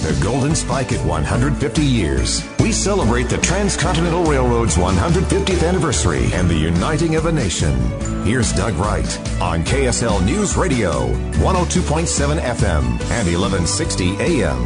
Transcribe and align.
The 0.00 0.18
Golden 0.24 0.54
Spike 0.54 0.94
at 0.94 1.04
150 1.04 1.82
years. 1.82 2.42
We 2.58 2.72
celebrate 2.72 3.24
the 3.24 3.36
Transcontinental 3.36 4.24
Railroad's 4.24 4.76
150th 4.76 5.62
anniversary 5.62 6.32
and 6.32 6.48
the 6.48 6.56
uniting 6.56 7.16
of 7.16 7.26
a 7.26 7.32
nation. 7.32 7.78
Here's 8.24 8.50
Doug 8.54 8.76
Wright 8.76 9.18
on 9.42 9.62
KSL 9.62 10.24
News 10.24 10.56
Radio, 10.56 11.12
102.7 11.42 12.40
FM 12.40 12.82
and 13.10 13.28
1160 13.28 14.16
AM. 14.20 14.64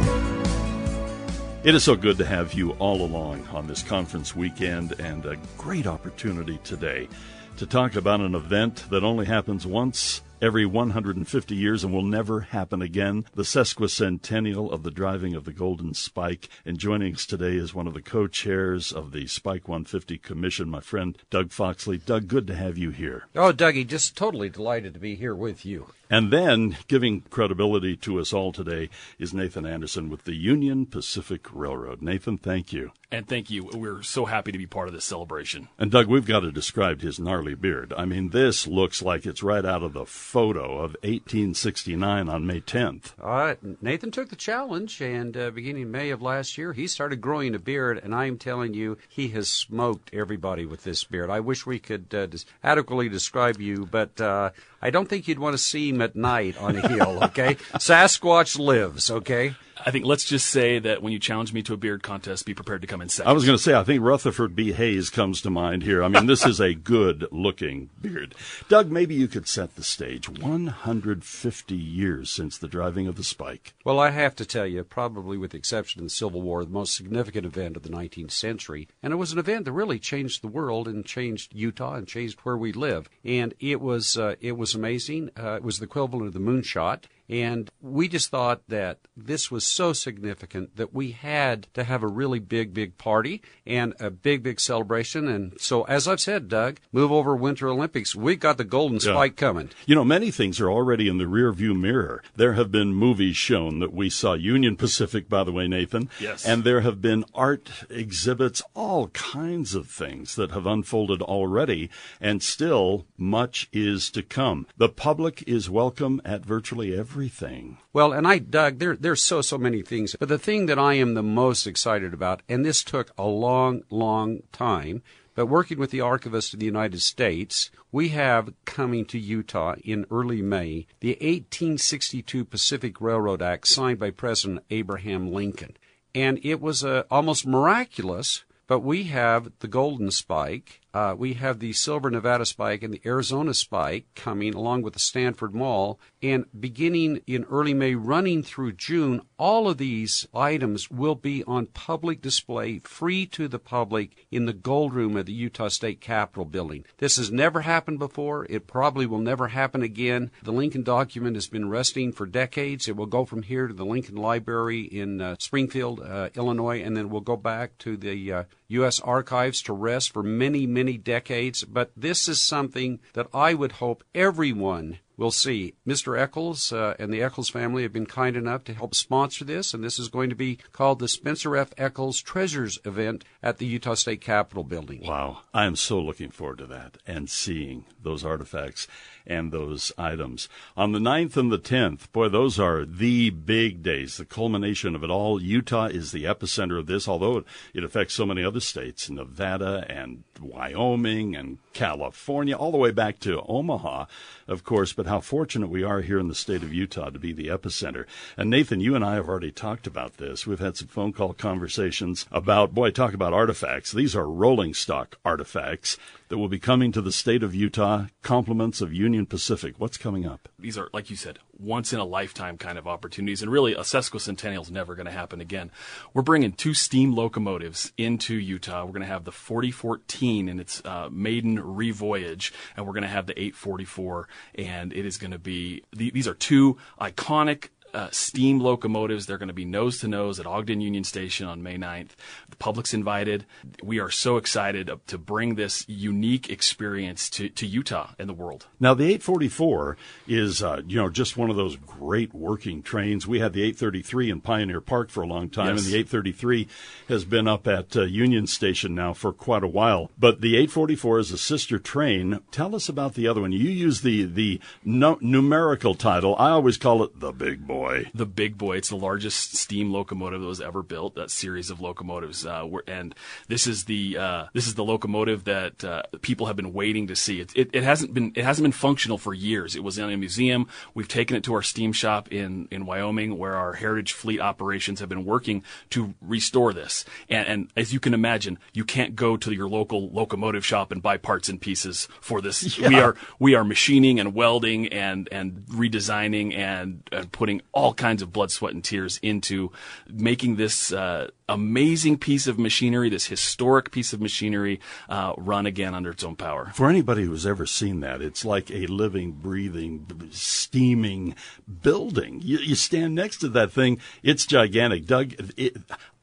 It 1.65 1.75
is 1.75 1.83
so 1.83 1.97
good 1.97 2.17
to 2.19 2.25
have 2.25 2.53
you 2.53 2.71
all 2.79 3.01
along 3.01 3.45
on 3.47 3.67
this 3.67 3.83
conference 3.83 4.37
weekend 4.37 4.97
and 5.01 5.25
a 5.25 5.35
great 5.57 5.85
opportunity 5.85 6.59
today 6.63 7.09
to 7.57 7.65
talk 7.65 7.97
about 7.97 8.21
an 8.21 8.35
event 8.35 8.85
that 8.89 9.03
only 9.03 9.25
happens 9.25 9.67
once 9.67 10.21
every 10.41 10.65
150 10.65 11.55
years 11.55 11.83
and 11.83 11.93
will 11.93 12.03
never 12.03 12.41
happen 12.41 12.81
again. 12.81 13.25
The 13.33 13.43
sesquicentennial 13.43 14.71
of 14.71 14.83
the 14.83 14.91
driving 14.91 15.33
of 15.35 15.45
the 15.45 15.53
Golden 15.53 15.93
Spike. 15.93 16.49
And 16.65 16.77
joining 16.77 17.13
us 17.13 17.25
today 17.25 17.55
is 17.55 17.73
one 17.73 17.87
of 17.87 17.93
the 17.93 18.01
co 18.01 18.27
chairs 18.27 18.91
of 18.91 19.11
the 19.11 19.27
Spike 19.27 19.67
150 19.67 20.17
Commission, 20.17 20.69
my 20.69 20.81
friend 20.81 21.17
Doug 21.29 21.51
Foxley. 21.51 21.97
Doug, 21.97 22.27
good 22.27 22.47
to 22.47 22.55
have 22.55 22.77
you 22.77 22.91
here. 22.91 23.27
Oh, 23.35 23.51
Dougie, 23.51 23.87
just 23.87 24.15
totally 24.15 24.49
delighted 24.49 24.93
to 24.93 24.99
be 24.99 25.15
here 25.15 25.35
with 25.35 25.65
you. 25.65 25.87
And 26.09 26.31
then, 26.31 26.77
giving 26.87 27.21
credibility 27.21 27.95
to 27.97 28.19
us 28.19 28.31
all 28.31 28.51
today, 28.51 28.89
is 29.17 29.33
Nathan 29.33 29.65
Anderson 29.65 30.09
with 30.09 30.25
the 30.25 30.35
Union 30.35 30.85
Pacific 30.85 31.47
Railroad. 31.51 32.01
Nathan, 32.01 32.37
thank 32.37 32.71
you. 32.71 32.91
And 33.11 33.27
thank 33.27 33.49
you. 33.49 33.69
We're 33.71 34.01
so 34.01 34.25
happy 34.25 34.51
to 34.51 34.57
be 34.57 34.65
part 34.65 34.87
of 34.87 34.93
this 34.93 35.05
celebration. 35.05 35.69
And 35.77 35.89
Doug, 35.89 36.07
we've 36.07 36.25
got 36.25 36.41
to 36.41 36.51
describe 36.51 37.01
his 37.01 37.19
gnarly 37.19 37.55
beard. 37.55 37.93
I 37.95 38.05
mean, 38.05 38.29
this 38.29 38.67
looks 38.67 39.01
like 39.01 39.25
it's 39.25 39.41
right 39.41 39.63
out 39.63 39.83
of 39.83 39.93
the 39.93 40.05
photo 40.05 40.79
of 40.79 40.95
1869 41.03 42.27
on 42.27 42.45
May 42.45 42.61
10th. 42.61 43.13
Uh, 43.21 43.55
Nathan 43.81 44.11
took 44.11 44.29
the 44.29 44.35
challenge, 44.35 45.01
and 45.01 45.37
uh, 45.37 45.51
beginning 45.51 45.91
May 45.91 46.09
of 46.09 46.21
last 46.21 46.57
year, 46.57 46.73
he 46.73 46.87
started 46.87 47.21
growing 47.21 47.55
a 47.55 47.59
beard, 47.59 47.99
and 48.03 48.13
I'm 48.13 48.37
telling 48.37 48.73
you, 48.73 48.97
he 49.07 49.29
has 49.29 49.49
smoked 49.49 50.09
everybody 50.13 50.65
with 50.65 50.83
this 50.83 51.03
beard. 51.03 51.29
I 51.29 51.39
wish 51.39 51.65
we 51.65 51.79
could 51.79 52.13
uh, 52.13 52.27
adequately 52.63 53.07
describe 53.07 53.61
you, 53.61 53.87
but 53.89 54.19
uh, 54.19 54.49
I 54.81 54.89
don't 54.89 55.07
think 55.07 55.27
you'd 55.27 55.39
want 55.39 55.53
to 55.53 55.57
see 55.57 55.89
him 55.89 56.01
at 56.05 56.15
night 56.15 56.57
on 56.57 56.77
a 56.77 56.87
hill, 56.87 57.23
okay? 57.25 57.55
Sasquatch 57.75 58.57
lives, 58.57 59.11
okay? 59.11 59.55
I 59.83 59.91
think 59.91 60.05
let's 60.05 60.23
just 60.23 60.47
say 60.47 60.79
that 60.79 61.01
when 61.01 61.11
you 61.11 61.19
challenge 61.19 61.51
me 61.51 61.61
to 61.63 61.73
a 61.73 61.77
beard 61.77 62.01
contest, 62.01 62.45
be 62.45 62.53
prepared 62.53 62.81
to 62.81 62.87
come 62.87 63.01
in 63.01 63.09
second. 63.09 63.29
I 63.29 63.33
was 63.33 63.45
going 63.45 63.57
to 63.57 63.61
say, 63.63 63.73
I 63.73 63.83
think 63.83 64.01
Rutherford 64.01 64.55
B. 64.55 64.71
Hayes 64.71 65.09
comes 65.09 65.41
to 65.41 65.49
mind 65.49 65.83
here. 65.83 66.03
I 66.03 66.07
mean, 66.07 66.27
this 66.27 66.45
is 66.45 66.59
a 66.59 66.73
good 66.73 67.27
looking 67.31 67.89
beard. 68.01 68.35
Doug, 68.69 68.89
maybe 68.89 69.15
you 69.15 69.27
could 69.27 69.47
set 69.47 69.75
the 69.75 69.83
stage. 69.83 70.29
150 70.29 71.75
years 71.75 72.29
since 72.29 72.57
the 72.57 72.67
driving 72.67 73.07
of 73.07 73.15
the 73.15 73.23
Spike. 73.23 73.73
Well, 73.83 73.99
I 73.99 74.11
have 74.11 74.35
to 74.37 74.45
tell 74.45 74.65
you, 74.65 74.83
probably 74.83 75.37
with 75.37 75.51
the 75.51 75.57
exception 75.57 76.01
of 76.01 76.05
the 76.05 76.09
Civil 76.09 76.41
War, 76.41 76.63
the 76.63 76.71
most 76.71 76.95
significant 76.95 77.45
event 77.45 77.75
of 77.75 77.83
the 77.83 77.89
19th 77.89 78.31
century. 78.31 78.87
And 79.03 79.11
it 79.11 79.17
was 79.17 79.33
an 79.33 79.39
event 79.39 79.65
that 79.65 79.71
really 79.73 79.99
changed 79.99 80.41
the 80.41 80.47
world 80.47 80.87
and 80.87 81.05
changed 81.05 81.53
Utah 81.53 81.95
and 81.95 82.07
changed 82.07 82.39
where 82.41 82.57
we 82.57 82.71
live. 82.71 83.09
And 83.23 83.53
it 83.59 83.81
was, 83.81 84.17
uh, 84.17 84.35
it 84.39 84.57
was 84.57 84.73
amazing. 84.73 85.31
Uh, 85.37 85.55
it 85.55 85.63
was 85.63 85.79
the 85.79 85.85
equivalent 85.85 86.27
of 86.27 86.33
the 86.33 86.39
moonshot. 86.39 87.03
And 87.27 87.69
we 87.81 88.07
just 88.07 88.29
thought 88.29 88.61
that 88.67 88.99
this 89.17 89.49
was 89.49 89.65
so 89.65 89.93
significant 89.93 90.75
that 90.75 90.93
we 90.93 91.11
had 91.11 91.67
to 91.73 91.83
have 91.83 92.03
a 92.03 92.07
really 92.07 92.39
big, 92.39 92.73
big 92.73 92.97
party 92.97 93.41
and 93.65 93.93
a 93.99 94.11
big, 94.11 94.43
big 94.43 94.59
celebration. 94.59 95.27
And 95.27 95.53
so, 95.59 95.83
as 95.83 96.07
I've 96.07 96.21
said, 96.21 96.47
Doug, 96.47 96.79
move 96.91 97.11
over 97.11 97.35
Winter 97.35 97.67
Olympics. 97.67 98.15
We've 98.15 98.39
got 98.39 98.57
the 98.57 98.63
Golden 98.63 98.99
Spike 98.99 99.35
coming. 99.37 99.69
You 99.85 99.95
know, 99.95 100.05
many 100.05 100.29
things 100.29 100.59
are 100.61 100.69
already 100.69 101.07
in 101.07 101.17
the 101.17 101.25
rearview 101.25 101.79
mirror. 101.79 102.21
There 102.35 102.53
have 102.53 102.71
been 102.71 102.93
movies 102.93 103.37
shown 103.37 103.79
that 103.79 103.93
we 103.93 104.09
saw 104.09 104.33
Union 104.33 104.75
Pacific, 104.75 105.27
by 105.27 105.43
the 105.43 105.51
way, 105.51 105.67
Nathan. 105.67 106.09
Yes. 106.19 106.45
And 106.45 106.63
there 106.63 106.81
have 106.81 107.01
been 107.01 107.25
art 107.33 107.69
exhibits, 107.89 108.61
all 108.75 109.07
kinds 109.09 109.73
of 109.73 109.87
things 109.87 110.35
that 110.35 110.51
have 110.51 110.67
unfolded 110.67 111.21
already. 111.21 111.89
And 112.21 112.43
still, 112.43 113.05
much 113.17 113.67
is 113.73 114.11
to 114.11 114.21
come. 114.21 114.67
The 114.77 114.89
public 114.89 115.43
is 115.47 115.69
welcome 115.69 116.21
at 116.23 116.45
virtually 116.45 116.95
every 116.95 117.14
everything. 117.15 117.77
Well, 117.93 118.11
and 118.11 118.27
I, 118.27 118.39
Doug, 118.39 118.79
there, 118.79 118.97
there's 118.97 119.23
so, 119.23 119.41
so 119.41 119.57
many 119.57 119.81
things. 119.81 120.17
But 120.19 120.27
the 120.27 120.37
thing 120.37 120.65
that 120.65 120.77
I 120.77 120.95
am 120.95 121.13
the 121.13 121.23
most 121.23 121.65
excited 121.65 122.13
about, 122.13 122.41
and 122.49 122.65
this 122.65 122.83
took 122.83 123.13
a 123.17 123.23
long, 123.23 123.83
long 123.89 124.43
time, 124.51 125.01
but 125.33 125.45
working 125.45 125.79
with 125.79 125.91
the 125.91 126.01
Archivist 126.01 126.53
of 126.53 126.59
the 126.59 126.65
United 126.65 127.01
States, 127.01 127.71
we 127.89 128.09
have 128.09 128.53
coming 128.65 129.05
to 129.05 129.17
Utah 129.17 129.75
in 129.81 130.05
early 130.11 130.41
May 130.41 130.87
the 130.99 131.11
1862 131.11 132.43
Pacific 132.43 132.99
Railroad 132.99 133.41
Act 133.41 133.65
signed 133.65 133.99
by 133.99 134.09
President 134.09 134.65
Abraham 134.69 135.31
Lincoln. 135.31 135.77
And 136.13 136.41
it 136.43 136.59
was 136.59 136.83
uh, 136.83 137.03
almost 137.09 137.47
miraculous, 137.47 138.43
but 138.67 138.79
we 138.79 139.03
have 139.05 139.53
the 139.59 139.69
Golden 139.69 140.11
Spike, 140.11 140.81
uh, 140.95 141.13
we 141.13 141.33
have 141.33 141.59
the 141.59 141.73
Silver 141.73 142.09
Nevada 142.09 142.45
Spike 142.45 142.81
and 142.81 142.93
the 142.93 143.01
Arizona 143.05 143.53
Spike 143.53 144.05
coming 144.15 144.55
along 144.55 144.81
with 144.81 144.93
the 144.93 144.99
Stanford 144.99 145.53
Maul. 145.53 145.99
And 146.23 146.45
beginning 146.57 147.21
in 147.27 147.43
early 147.51 147.73
May, 147.73 147.95
running 147.95 148.43
through 148.43 148.71
June, 148.71 149.21
all 149.37 149.67
of 149.67 149.77
these 149.77 150.25
items 150.33 150.89
will 150.89 151.15
be 151.15 151.43
on 151.43 151.65
public 151.65 152.21
display, 152.21 152.79
free 152.79 153.25
to 153.25 153.49
the 153.49 153.59
public, 153.59 154.25
in 154.31 154.45
the 154.45 154.53
Gold 154.53 154.93
Room 154.93 155.17
of 155.17 155.25
the 155.25 155.33
Utah 155.33 155.67
State 155.67 155.99
Capitol 155.99 156.45
building. 156.45 156.85
This 156.97 157.17
has 157.17 157.29
never 157.29 157.61
happened 157.61 157.99
before. 157.99 158.45
It 158.49 158.65
probably 158.65 159.05
will 159.05 159.19
never 159.19 159.49
happen 159.49 159.83
again. 159.83 160.31
The 160.43 160.53
Lincoln 160.53 160.83
document 160.83 161.35
has 161.35 161.47
been 161.47 161.69
resting 161.69 162.13
for 162.13 162.25
decades. 162.25 162.87
It 162.87 162.95
will 162.95 163.05
go 163.05 163.25
from 163.25 163.41
here 163.41 163.67
to 163.67 163.73
the 163.73 163.85
Lincoln 163.85 164.15
Library 164.15 164.83
in 164.83 165.19
uh, 165.19 165.35
Springfield, 165.39 165.99
uh, 165.99 166.29
Illinois, 166.35 166.81
and 166.81 166.95
then 166.95 167.09
we'll 167.09 167.19
go 167.19 167.35
back 167.35 167.77
to 167.79 167.97
the 167.97 168.31
uh, 168.31 168.43
U.S. 168.67 168.99
Archives 168.99 169.61
to 169.63 169.73
rest 169.73 170.11
for 170.11 170.23
many, 170.23 170.65
many 170.65 170.97
decades, 170.97 171.63
but 171.63 171.91
this 171.95 172.27
is 172.27 172.41
something 172.41 172.99
that 173.13 173.27
I 173.33 173.53
would 173.53 173.73
hope 173.73 174.03
everyone 174.13 174.99
will 175.17 175.31
see. 175.31 175.73
Mr. 175.87 176.19
Eccles 176.19 176.71
uh, 176.71 176.95
and 176.99 177.13
the 177.13 177.21
Eccles 177.21 177.49
family 177.49 177.83
have 177.83 177.93
been 177.93 178.05
kind 178.05 178.35
enough 178.35 178.63
to 178.65 178.73
help 178.73 178.95
sponsor 178.95 179.45
this, 179.45 179.73
and 179.73 179.83
this 179.83 179.99
is 179.99 180.09
going 180.09 180.29
to 180.29 180.35
be 180.35 180.57
called 180.71 180.99
the 180.99 181.07
Spencer 181.07 181.55
F. 181.55 181.71
Eccles 181.77 182.21
Treasures 182.21 182.79
event 182.85 183.23
at 183.41 183.57
the 183.57 183.65
Utah 183.65 183.93
State 183.93 184.21
Capitol 184.21 184.63
building. 184.63 185.01
Wow. 185.05 185.41
I 185.53 185.65
am 185.65 185.75
so 185.75 185.99
looking 185.99 186.31
forward 186.31 186.59
to 186.59 186.67
that 186.67 186.97
and 187.07 187.29
seeing 187.29 187.85
those 188.01 188.25
artifacts 188.25 188.87
and 189.27 189.51
those 189.51 189.91
items. 189.97 190.47
On 190.77 190.91
the 190.91 190.99
9th 190.99 191.37
and 191.37 191.51
the 191.51 191.59
10th, 191.59 192.11
boy, 192.11 192.29
those 192.29 192.59
are 192.59 192.85
the 192.85 193.29
big 193.29 193.81
days, 193.81 194.17
the 194.17 194.25
culmination 194.25 194.95
of 194.95 195.03
it 195.03 195.09
all. 195.09 195.41
Utah 195.41 195.85
is 195.85 196.11
the 196.11 196.25
epicenter 196.25 196.77
of 196.77 196.85
this, 196.85 197.07
although 197.07 197.37
it, 197.37 197.45
it 197.73 197.83
affects 197.83 198.13
so 198.13 198.25
many 198.25 198.43
other 198.43 198.59
states, 198.59 199.09
Nevada 199.09 199.85
and 199.89 200.23
Wyoming 200.39 201.35
and 201.35 201.57
California, 201.73 202.55
all 202.55 202.71
the 202.71 202.77
way 202.77 202.91
back 202.91 203.19
to 203.19 203.41
Omaha, 203.47 204.05
of 204.47 204.63
course. 204.63 204.93
But 204.93 205.04
how 205.07 205.19
fortunate 205.19 205.69
we 205.69 205.83
are 205.83 206.01
here 206.01 206.19
in 206.19 206.27
the 206.27 206.35
state 206.35 206.63
of 206.63 206.73
Utah 206.73 207.09
to 207.09 207.19
be 207.19 207.33
the 207.33 207.47
epicenter. 207.47 208.05
And 208.37 208.49
Nathan, 208.49 208.79
you 208.79 208.95
and 208.95 209.03
I 209.03 209.15
have 209.15 209.27
already 209.27 209.51
talked 209.51 209.87
about 209.87 210.17
this. 210.17 210.45
We've 210.47 210.59
had 210.59 210.77
some 210.77 210.87
phone 210.87 211.13
call 211.13 211.33
conversations 211.33 212.25
about, 212.31 212.73
boy, 212.73 212.91
talk 212.91 213.13
about 213.13 213.33
artifacts. 213.33 213.91
These 213.91 214.15
are 214.15 214.29
rolling 214.29 214.73
stock 214.73 215.17
artifacts 215.23 215.97
that 216.29 216.37
will 216.37 216.49
be 216.49 216.59
coming 216.59 216.91
to 216.91 217.01
the 217.01 217.11
state 217.11 217.43
of 217.43 217.53
Utah, 217.53 218.05
compliments 218.21 218.81
of 218.81 218.93
Union 218.93 219.25
Pacific. 219.25 219.75
What's 219.77 219.97
coming 219.97 220.25
up? 220.25 220.49
These 220.57 220.77
are, 220.77 220.89
like 220.93 221.09
you 221.09 221.15
said, 221.15 221.39
once 221.59 221.93
in 221.93 221.99
a 221.99 222.05
lifetime 222.05 222.57
kind 222.57 222.77
of 222.77 222.87
opportunities, 222.87 223.41
and 223.41 223.51
really 223.51 223.73
a 223.73 223.81
sesquicentennial 223.81 224.61
is 224.61 224.71
never 224.71 224.95
going 224.95 225.05
to 225.05 225.11
happen 225.11 225.41
again. 225.41 225.71
We're 226.13 226.21
bringing 226.21 226.53
two 226.53 226.73
steam 226.73 227.13
locomotives 227.13 227.91
into 227.97 228.35
Utah. 228.35 228.85
We're 228.85 228.91
going 228.91 229.01
to 229.01 229.07
have 229.07 229.25
the 229.25 229.31
4014 229.31 230.49
in 230.49 230.59
its 230.59 230.83
uh, 230.85 231.09
maiden 231.11 231.57
revoyage, 231.57 232.51
and 232.75 232.85
we're 232.85 232.93
going 232.93 233.03
to 233.03 233.09
have 233.09 233.27
the 233.27 233.39
844, 233.39 234.27
and 234.55 234.93
it 234.93 235.05
is 235.05 235.17
going 235.17 235.31
to 235.31 235.39
be 235.39 235.83
these 235.93 236.27
are 236.27 236.33
two 236.33 236.77
iconic 236.99 237.69
uh, 237.95 238.09
steam 238.11 238.59
locomotives. 238.59 239.25
They're 239.25 239.37
going 239.37 239.47
to 239.47 239.53
be 239.53 239.65
nose 239.65 239.99
to 240.01 240.07
nose 240.07 240.39
at 240.39 240.45
Ogden 240.45 240.81
Union 240.81 241.05
Station 241.05 241.47
on 241.47 241.63
May 241.63 241.77
9th. 241.77 242.09
The 242.49 242.57
public's 242.57 242.93
invited. 242.93 243.45
We 243.81 243.99
are 243.99 244.11
so 244.11 244.35
excited 244.35 244.91
to 245.07 245.17
bring 245.17 245.55
this 245.55 245.85
unique 245.87 246.49
experience 246.49 247.29
to, 247.31 247.47
to 247.49 247.65
Utah 247.65 248.11
and 248.19 248.27
the 248.27 248.33
world. 248.33 248.67
Now, 248.81 248.93
the 248.93 249.05
844 249.05 249.97
is, 250.27 250.61
uh, 250.61 250.81
you 250.85 250.97
know, 250.97 251.09
just 251.09 251.37
one 251.37 251.49
of 251.49 251.55
those 251.55 251.77
great 251.77 252.33
working 252.33 252.83
trains. 252.83 253.25
We 253.25 253.39
had 253.39 253.53
the 253.53 253.61
833 253.61 254.29
in 254.29 254.41
Pioneer 254.41 254.81
Park 254.81 255.09
for 255.09 255.23
a 255.23 255.27
long 255.27 255.49
time, 255.49 255.77
yes. 255.77 255.85
and 255.85 255.93
the 255.93 255.97
833 255.99 256.67
has 257.07 257.23
been 257.23 257.47
up 257.47 257.65
at 257.65 257.95
uh, 257.95 258.01
Union 258.01 258.45
Station 258.45 258.93
now 258.93 259.13
for 259.13 259.31
quite 259.31 259.63
a 259.63 259.67
while. 259.67 260.11
But 260.19 260.41
the 260.41 260.57
844 260.57 261.19
is 261.19 261.31
a 261.31 261.37
sister 261.37 261.79
train. 261.79 262.41
Tell 262.51 262.75
us 262.75 262.89
about 262.89 263.13
the 263.13 263.27
other 263.27 263.39
one. 263.39 263.53
You 263.53 263.69
use 263.69 264.01
the 264.01 264.25
the 264.25 264.59
no- 264.83 265.17
numerical 265.21 265.95
title. 265.95 266.35
I 266.37 266.49
always 266.49 266.77
call 266.77 267.01
it 267.03 267.19
the 267.19 267.31
Big 267.31 267.65
Boy 267.65 267.84
boy. 267.85 268.09
The 268.13 268.25
big 268.25 268.57
boy. 268.57 268.77
It's 268.77 268.89
the 268.89 268.95
largest 268.95 269.55
steam 269.55 269.91
locomotive 269.91 270.41
that 270.41 270.47
was 270.47 270.61
ever 270.61 270.81
built. 270.81 271.15
That 271.15 271.31
series 271.31 271.69
of 271.69 271.81
locomotives, 271.81 272.45
uh, 272.45 272.65
were, 272.67 272.83
and 272.87 273.15
this 273.47 273.67
is 273.67 273.85
the 273.85 274.17
uh, 274.17 274.45
this 274.53 274.67
is 274.67 274.75
the 274.75 274.83
locomotive 274.83 275.43
that 275.45 275.83
uh, 275.83 276.03
people 276.21 276.47
have 276.47 276.55
been 276.55 276.73
waiting 276.73 277.07
to 277.07 277.15
see. 277.15 277.39
It, 277.41 277.51
it, 277.55 277.69
it 277.73 277.83
hasn't 277.83 278.13
been 278.13 278.31
it 278.35 278.43
hasn't 278.43 278.63
been 278.63 278.71
functional 278.71 279.17
for 279.17 279.33
years. 279.33 279.75
It 279.75 279.83
was 279.83 279.97
in 279.97 280.09
a 280.09 280.17
museum. 280.17 280.67
We've 280.93 281.07
taken 281.07 281.37
it 281.37 281.43
to 281.45 281.53
our 281.53 281.61
steam 281.61 281.93
shop 281.93 282.31
in 282.31 282.67
in 282.71 282.85
Wyoming, 282.85 283.37
where 283.37 283.55
our 283.55 283.73
heritage 283.73 284.13
fleet 284.13 284.39
operations 284.39 284.99
have 284.99 285.09
been 285.09 285.25
working 285.25 285.63
to 285.91 286.13
restore 286.21 286.73
this. 286.73 287.05
And, 287.29 287.47
and 287.47 287.71
as 287.75 287.93
you 287.93 287.99
can 287.99 288.13
imagine, 288.13 288.57
you 288.73 288.85
can't 288.85 289.15
go 289.15 289.37
to 289.37 289.53
your 289.53 289.67
local 289.67 290.09
locomotive 290.09 290.65
shop 290.65 290.91
and 290.91 291.01
buy 291.01 291.17
parts 291.17 291.49
and 291.49 291.59
pieces 291.59 292.07
for 292.21 292.41
this. 292.41 292.55
Yeah. 292.85 292.89
We 292.89 292.95
are 292.99 293.15
we 293.39 293.55
are 293.55 293.63
machining 293.63 294.19
and 294.19 294.33
welding 294.33 294.87
and 294.87 295.29
and 295.31 295.65
redesigning 295.67 296.53
and, 296.53 297.07
and 297.11 297.31
putting 297.31 297.61
all 297.75 297.93
kinds 297.93 298.21
of 298.21 298.31
blood, 298.31 298.49
sweat, 298.49 298.73
and 298.73 298.83
tears 298.83 299.19
into 299.21 299.71
making 300.09 300.55
this 300.55 300.93
uh, 300.93 301.27
amazing 301.49 302.17
piece 302.17 302.47
of 302.47 302.57
machinery, 302.57 303.09
this 303.09 303.25
historic 303.27 303.91
piece 303.91 304.13
of 304.13 304.21
machinery, 304.21 304.79
uh, 305.09 305.33
run 305.37 305.65
again 305.65 305.93
under 305.93 306.09
its 306.09 306.23
own 306.23 306.35
power. 306.35 306.71
For 306.73 306.89
anybody 306.89 307.25
who's 307.25 307.45
ever 307.45 307.65
seen 307.65 307.99
that, 307.99 308.21
it's 308.21 308.45
like 308.45 308.71
a 308.71 308.87
living, 308.87 309.33
breathing, 309.33 310.07
steaming 310.31 311.35
building. 311.81 312.39
You, 312.41 312.59
you 312.59 312.75
stand 312.75 313.13
next 313.13 313.39
to 313.39 313.49
that 313.49 313.71
thing, 313.71 313.99
it's 314.23 314.45
gigantic. 314.45 315.05
Doug, 315.05 315.33
it, 315.57 315.75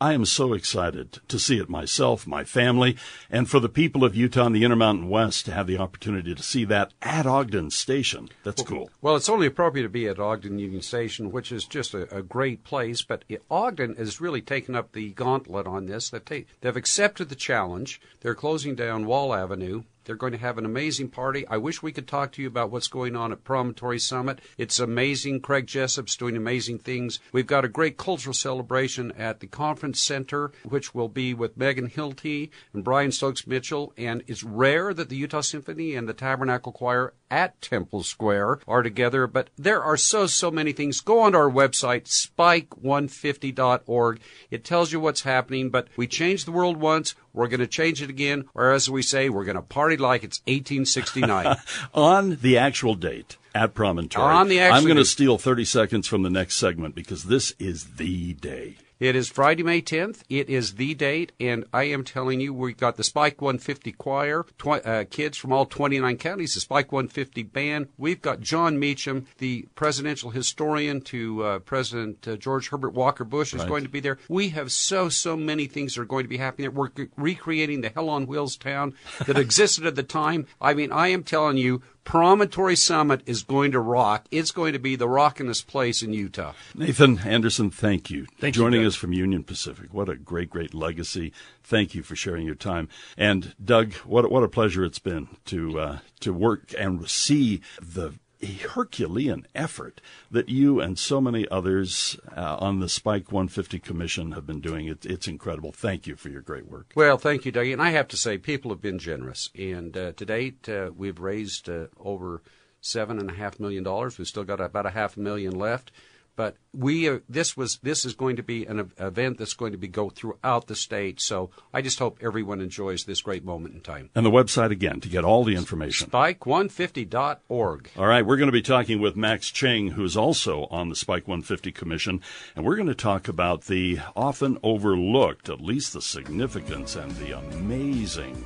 I 0.02 0.14
am 0.14 0.24
so 0.24 0.52
excited 0.52 1.20
to 1.28 1.38
see 1.38 1.58
it 1.58 1.68
myself, 1.68 2.26
my 2.26 2.42
family, 2.42 2.96
and 3.30 3.48
for 3.48 3.60
the 3.60 3.68
people 3.68 4.02
of 4.02 4.16
Utah 4.16 4.46
and 4.46 4.56
the 4.56 4.64
Intermountain 4.64 5.08
West 5.08 5.44
to 5.44 5.52
have 5.52 5.68
the 5.68 5.78
opportunity 5.78 6.34
to 6.34 6.42
see 6.42 6.64
that 6.64 6.92
at 7.00 7.24
Ogden 7.24 7.70
Station. 7.70 8.28
That's 8.42 8.64
cool. 8.64 8.90
Well, 9.00 9.14
it's 9.14 9.28
only 9.28 9.46
appropriate 9.46 9.84
to 9.84 9.88
be 9.88 10.08
at 10.08 10.18
Ogden 10.18 10.58
Union 10.58 10.82
Station, 10.82 11.30
which 11.30 11.52
is 11.52 11.66
just 11.66 11.94
a, 11.94 12.12
a 12.12 12.20
great 12.20 12.64
place. 12.64 13.02
But 13.02 13.24
it, 13.28 13.44
Ogden 13.48 13.94
has 13.94 14.20
really 14.20 14.42
taken 14.42 14.74
up 14.74 14.90
the 14.90 15.12
gauntlet 15.12 15.68
on 15.68 15.86
this. 15.86 16.10
They've, 16.10 16.24
ta- 16.24 16.50
they've 16.62 16.76
accepted 16.76 17.28
the 17.28 17.36
challenge. 17.36 18.00
They're 18.22 18.34
closing 18.34 18.74
down 18.74 19.06
Wall 19.06 19.32
Avenue. 19.32 19.84
They're 20.04 20.16
going 20.16 20.32
to 20.32 20.38
have 20.38 20.58
an 20.58 20.64
amazing 20.64 21.08
party. 21.08 21.46
I 21.48 21.56
wish 21.56 21.82
we 21.82 21.92
could 21.92 22.08
talk 22.08 22.32
to 22.32 22.42
you 22.42 22.48
about 22.48 22.70
what's 22.70 22.88
going 22.88 23.16
on 23.16 23.32
at 23.32 23.44
Promontory 23.44 23.98
Summit. 23.98 24.40
It's 24.58 24.78
amazing. 24.78 25.40
Craig 25.40 25.66
Jessop's 25.66 26.16
doing 26.16 26.36
amazing 26.36 26.78
things. 26.78 27.20
We've 27.32 27.46
got 27.46 27.64
a 27.64 27.68
great 27.68 27.96
cultural 27.96 28.34
celebration 28.34 29.12
at 29.12 29.40
the 29.40 29.46
conference 29.46 30.00
center, 30.00 30.52
which 30.64 30.94
will 30.94 31.08
be 31.08 31.34
with 31.34 31.56
Megan 31.56 31.88
Hilty 31.88 32.50
and 32.72 32.84
Brian 32.84 33.12
Stokes 33.12 33.46
Mitchell. 33.46 33.92
And 33.96 34.22
it's 34.26 34.44
rare 34.44 34.92
that 34.94 35.08
the 35.08 35.16
Utah 35.16 35.40
Symphony 35.40 35.94
and 35.94 36.08
the 36.08 36.14
Tabernacle 36.14 36.72
Choir 36.72 37.14
at 37.32 37.60
Temple 37.62 38.02
Square 38.02 38.58
are 38.68 38.82
together, 38.82 39.26
but 39.26 39.48
there 39.56 39.82
are 39.82 39.96
so, 39.96 40.26
so 40.26 40.50
many 40.50 40.72
things. 40.72 41.00
Go 41.00 41.20
on 41.20 41.32
to 41.32 41.38
our 41.38 41.50
website, 41.50 42.04
spike150.org. 42.04 44.20
It 44.50 44.64
tells 44.64 44.92
you 44.92 45.00
what's 45.00 45.22
happening, 45.22 45.70
but 45.70 45.88
we 45.96 46.06
changed 46.06 46.46
the 46.46 46.52
world 46.52 46.76
once. 46.76 47.14
We're 47.32 47.48
going 47.48 47.60
to 47.60 47.66
change 47.66 48.02
it 48.02 48.10
again, 48.10 48.44
or 48.54 48.72
as 48.72 48.90
we 48.90 49.00
say, 49.00 49.30
we're 49.30 49.46
going 49.46 49.56
to 49.56 49.62
party 49.62 49.96
like 49.96 50.22
it's 50.22 50.40
1869. 50.40 51.56
on 51.94 52.36
the 52.42 52.58
actual 52.58 52.94
date 52.94 53.38
at 53.54 53.72
Promontory. 53.72 54.34
On 54.34 54.48
the 54.48 54.60
actual 54.60 54.76
I'm 54.76 54.84
going 54.84 54.98
to 54.98 55.04
steal 55.06 55.38
30 55.38 55.64
seconds 55.64 56.06
from 56.06 56.22
the 56.22 56.30
next 56.30 56.56
segment 56.56 56.94
because 56.94 57.24
this 57.24 57.54
is 57.58 57.96
the 57.96 58.34
day. 58.34 58.76
It 59.02 59.16
is 59.16 59.28
Friday, 59.28 59.64
May 59.64 59.82
10th. 59.82 60.22
It 60.28 60.48
is 60.48 60.76
the 60.76 60.94
date, 60.94 61.32
and 61.40 61.64
I 61.72 61.82
am 61.86 62.04
telling 62.04 62.40
you, 62.40 62.54
we've 62.54 62.76
got 62.76 62.96
the 62.96 63.02
Spike 63.02 63.42
150 63.42 63.90
choir, 63.90 64.44
tw- 64.58 64.86
uh, 64.86 65.06
kids 65.10 65.36
from 65.36 65.52
all 65.52 65.66
29 65.66 66.18
counties, 66.18 66.54
the 66.54 66.60
Spike 66.60 66.92
150 66.92 67.42
band. 67.42 67.88
We've 67.98 68.22
got 68.22 68.38
Jon 68.38 68.78
Meacham, 68.78 69.26
the 69.38 69.66
presidential 69.74 70.30
historian 70.30 71.00
to 71.00 71.42
uh, 71.42 71.58
President 71.58 72.28
uh, 72.28 72.36
George 72.36 72.68
Herbert 72.68 72.94
Walker 72.94 73.24
Bush, 73.24 73.52
is 73.52 73.64
going 73.64 73.82
to 73.82 73.88
be 73.88 73.98
there. 73.98 74.18
We 74.28 74.50
have 74.50 74.70
so, 74.70 75.08
so 75.08 75.36
many 75.36 75.66
things 75.66 75.96
that 75.96 76.02
are 76.02 76.04
going 76.04 76.22
to 76.22 76.28
be 76.28 76.38
happening. 76.38 76.72
We're 76.72 76.90
recreating 77.16 77.80
the 77.80 77.88
Hell 77.88 78.08
on 78.08 78.28
Wheels 78.28 78.56
town 78.56 78.94
that 79.26 79.36
existed 79.36 79.84
at 79.84 79.96
the 79.96 80.04
time. 80.04 80.46
I 80.60 80.74
mean, 80.74 80.92
I 80.92 81.08
am 81.08 81.24
telling 81.24 81.56
you, 81.56 81.82
Promontory 82.04 82.76
Summit 82.76 83.22
is 83.26 83.42
going 83.42 83.72
to 83.72 83.80
rock. 83.80 84.26
It's 84.30 84.50
going 84.50 84.72
to 84.72 84.78
be 84.78 84.96
the 84.96 85.06
rockinest 85.06 85.66
place 85.66 86.02
in 86.02 86.12
Utah. 86.12 86.52
Nathan 86.74 87.20
Anderson, 87.20 87.70
thank 87.70 88.10
you. 88.10 88.26
Thank 88.38 88.54
Joining 88.54 88.80
Doug. 88.80 88.88
us 88.88 88.94
from 88.96 89.12
Union 89.12 89.44
Pacific. 89.44 89.94
What 89.94 90.08
a 90.08 90.16
great, 90.16 90.50
great 90.50 90.74
legacy. 90.74 91.32
Thank 91.62 91.94
you 91.94 92.02
for 92.02 92.16
sharing 92.16 92.44
your 92.44 92.54
time. 92.56 92.88
And 93.16 93.54
Doug, 93.64 93.92
what 93.98 94.30
what 94.30 94.42
a 94.42 94.48
pleasure 94.48 94.84
it's 94.84 94.98
been 94.98 95.28
to 95.46 95.78
uh, 95.78 95.98
to 96.20 96.32
work 96.32 96.74
and 96.78 97.08
see 97.08 97.60
the 97.80 98.14
Herculean 98.44 99.46
effort 99.54 100.00
that 100.30 100.48
you 100.48 100.80
and 100.80 100.98
so 100.98 101.20
many 101.20 101.46
others 101.48 102.18
uh, 102.36 102.56
on 102.58 102.80
the 102.80 102.88
Spike 102.88 103.30
150 103.30 103.78
Commission 103.78 104.32
have 104.32 104.46
been 104.46 104.60
doing. 104.60 104.86
It, 104.86 105.06
it's 105.06 105.28
incredible. 105.28 105.72
Thank 105.72 106.06
you 106.06 106.16
for 106.16 106.28
your 106.28 106.40
great 106.40 106.70
work. 106.70 106.92
Well, 106.94 107.18
thank 107.18 107.44
you, 107.44 107.52
Dougie. 107.52 107.72
And 107.72 107.82
I 107.82 107.90
have 107.90 108.08
to 108.08 108.16
say, 108.16 108.38
people 108.38 108.70
have 108.70 108.80
been 108.80 108.98
generous. 108.98 109.50
And 109.56 109.96
uh, 109.96 110.12
to 110.12 110.24
date, 110.24 110.68
uh, 110.68 110.90
we've 110.96 111.20
raised 111.20 111.68
uh, 111.68 111.86
over 111.98 112.42
seven 112.80 113.18
and 113.18 113.30
a 113.30 113.34
half 113.34 113.60
million 113.60 113.84
dollars. 113.84 114.18
We've 114.18 114.26
still 114.26 114.44
got 114.44 114.60
about 114.60 114.86
a 114.86 114.90
half 114.90 115.16
a 115.16 115.20
million 115.20 115.58
left. 115.58 115.92
But 116.34 116.56
we 116.72 117.08
uh, 117.08 117.18
this 117.28 117.56
was 117.56 117.78
this 117.82 118.04
is 118.06 118.14
going 118.14 118.36
to 118.36 118.42
be 118.42 118.64
an 118.64 118.90
event 118.98 119.38
that's 119.38 119.52
going 119.52 119.72
to 119.72 119.78
be 119.78 119.88
go 119.88 120.08
throughout 120.08 120.66
the 120.66 120.74
state. 120.74 121.20
So 121.20 121.50
I 121.74 121.82
just 121.82 121.98
hope 121.98 122.18
everyone 122.22 122.60
enjoys 122.60 123.04
this 123.04 123.20
great 123.20 123.44
moment 123.44 123.74
in 123.74 123.82
time. 123.82 124.08
And 124.14 124.24
the 124.24 124.30
website 124.30 124.70
again 124.70 125.00
to 125.00 125.08
get 125.08 125.24
all 125.24 125.44
the 125.44 125.54
information. 125.54 126.08
Spike150.org. 126.10 127.90
All 127.98 128.06
right, 128.06 128.24
we're 128.24 128.36
going 128.38 128.48
to 128.48 128.52
be 128.52 128.62
talking 128.62 129.00
with 129.00 129.14
Max 129.14 129.50
Cheng, 129.50 129.88
who's 129.88 130.16
also 130.16 130.64
on 130.70 130.88
the 130.88 130.96
Spike 130.96 131.28
150 131.28 131.70
Commission, 131.72 132.22
and 132.56 132.64
we're 132.64 132.76
going 132.76 132.88
to 132.88 132.94
talk 132.94 133.28
about 133.28 133.64
the 133.66 133.98
often 134.16 134.56
overlooked, 134.62 135.50
at 135.50 135.60
least 135.60 135.92
the 135.92 136.00
significance 136.02 136.96
and 136.96 137.10
the 137.12 137.36
amazing 137.36 138.44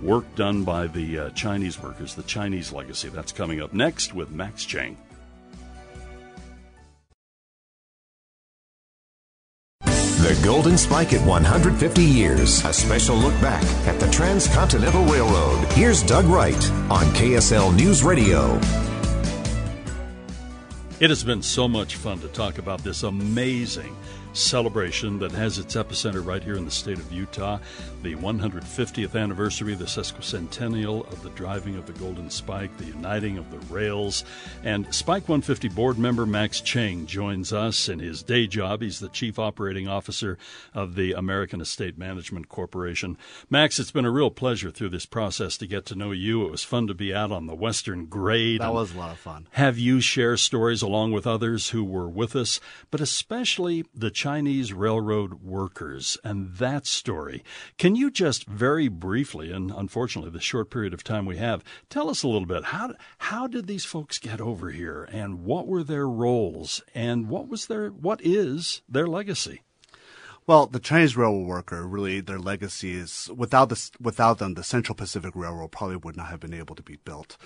work 0.00 0.32
done 0.36 0.62
by 0.62 0.86
the 0.86 1.18
uh, 1.18 1.30
Chinese 1.30 1.82
workers, 1.82 2.14
the 2.14 2.22
Chinese 2.22 2.72
legacy. 2.72 3.08
That's 3.08 3.32
coming 3.32 3.60
up 3.60 3.72
next 3.72 4.14
with 4.14 4.30
Max 4.30 4.64
Cheng. 4.64 4.96
The 10.26 10.34
Golden 10.42 10.76
Spike 10.76 11.12
at 11.12 11.24
150 11.24 12.02
years. 12.02 12.64
A 12.64 12.72
special 12.72 13.14
look 13.14 13.40
back 13.40 13.62
at 13.86 14.00
the 14.00 14.10
Transcontinental 14.10 15.04
Railroad. 15.04 15.64
Here's 15.74 16.02
Doug 16.02 16.24
Wright 16.24 16.68
on 16.90 17.04
KSL 17.14 17.72
News 17.76 18.02
Radio. 18.02 18.56
It 20.98 21.10
has 21.10 21.22
been 21.22 21.42
so 21.42 21.68
much 21.68 21.94
fun 21.94 22.18
to 22.18 22.28
talk 22.28 22.58
about 22.58 22.82
this 22.82 23.04
amazing 23.04 23.96
celebration 24.32 25.20
that 25.20 25.30
has 25.30 25.60
its 25.60 25.76
epicenter 25.76 26.26
right 26.26 26.42
here 26.42 26.56
in 26.56 26.64
the 26.64 26.72
state 26.72 26.98
of 26.98 27.12
Utah, 27.12 27.60
the 28.06 28.14
150th 28.14 29.20
anniversary, 29.20 29.74
the 29.74 29.84
sesquicentennial 29.84 31.10
of 31.10 31.24
the 31.24 31.30
driving 31.30 31.74
of 31.74 31.86
the 31.86 31.92
Golden 31.94 32.30
Spike, 32.30 32.76
the 32.76 32.84
uniting 32.84 33.36
of 33.36 33.50
the 33.50 33.58
rails. 33.74 34.24
And 34.62 34.86
Spike 34.94 35.28
150 35.28 35.70
board 35.70 35.98
member 35.98 36.24
Max 36.24 36.60
Chang 36.60 37.06
joins 37.06 37.52
us 37.52 37.88
in 37.88 37.98
his 37.98 38.22
day 38.22 38.46
job. 38.46 38.80
He's 38.80 39.00
the 39.00 39.08
chief 39.08 39.40
operating 39.40 39.88
officer 39.88 40.38
of 40.72 40.94
the 40.94 41.14
American 41.14 41.60
Estate 41.60 41.98
Management 41.98 42.48
Corporation. 42.48 43.18
Max, 43.50 43.80
it's 43.80 43.90
been 43.90 44.04
a 44.04 44.10
real 44.12 44.30
pleasure 44.30 44.70
through 44.70 44.90
this 44.90 45.06
process 45.06 45.56
to 45.56 45.66
get 45.66 45.84
to 45.86 45.96
know 45.96 46.12
you. 46.12 46.46
It 46.46 46.52
was 46.52 46.62
fun 46.62 46.86
to 46.86 46.94
be 46.94 47.12
out 47.12 47.32
on 47.32 47.48
the 47.48 47.56
Western 47.56 48.06
Grade. 48.06 48.60
That 48.60 48.72
was 48.72 48.94
a 48.94 48.98
lot 48.98 49.10
of 49.10 49.18
fun. 49.18 49.48
have 49.50 49.78
you 49.78 50.00
share 50.00 50.36
stories 50.36 50.80
along 50.80 51.10
with 51.10 51.26
others 51.26 51.70
who 51.70 51.82
were 51.82 52.08
with 52.08 52.36
us, 52.36 52.60
but 52.92 53.00
especially 53.00 53.84
the 53.92 54.12
Chinese 54.12 54.72
railroad 54.72 55.42
workers 55.42 56.16
and 56.22 56.54
that 56.58 56.86
story. 56.86 57.42
Can 57.78 57.95
you 57.96 58.10
just 58.10 58.46
very 58.46 58.88
briefly, 58.88 59.50
and 59.50 59.70
unfortunately 59.70 60.30
the 60.30 60.40
short 60.40 60.70
period 60.70 60.94
of 60.94 61.02
time 61.02 61.26
we 61.26 61.36
have, 61.38 61.64
tell 61.90 62.08
us 62.08 62.22
a 62.22 62.28
little 62.28 62.46
bit 62.46 62.64
how 62.64 62.94
how 63.18 63.46
did 63.46 63.66
these 63.66 63.84
folks 63.84 64.18
get 64.18 64.40
over 64.40 64.70
here, 64.70 65.08
and 65.10 65.44
what 65.44 65.66
were 65.66 65.82
their 65.82 66.08
roles, 66.08 66.82
and 66.94 67.28
what 67.28 67.48
was 67.48 67.66
their 67.66 67.88
what 67.88 68.20
is 68.22 68.82
their 68.88 69.06
legacy? 69.06 69.62
Well, 70.46 70.66
the 70.66 70.78
Chinese 70.78 71.16
railroad 71.16 71.48
worker 71.48 71.84
really 71.88 72.20
their 72.20 72.38
legacy 72.38 72.94
is 72.94 73.28
without 73.34 73.68
this 73.68 73.90
without 74.00 74.38
them 74.38 74.54
the 74.54 74.62
Central 74.62 74.94
Pacific 74.94 75.34
Railroad 75.34 75.72
probably 75.72 75.96
would 75.96 76.16
not 76.16 76.28
have 76.28 76.38
been 76.38 76.54
able 76.54 76.76
to 76.76 76.84
be 76.84 76.98
built. 77.04 77.36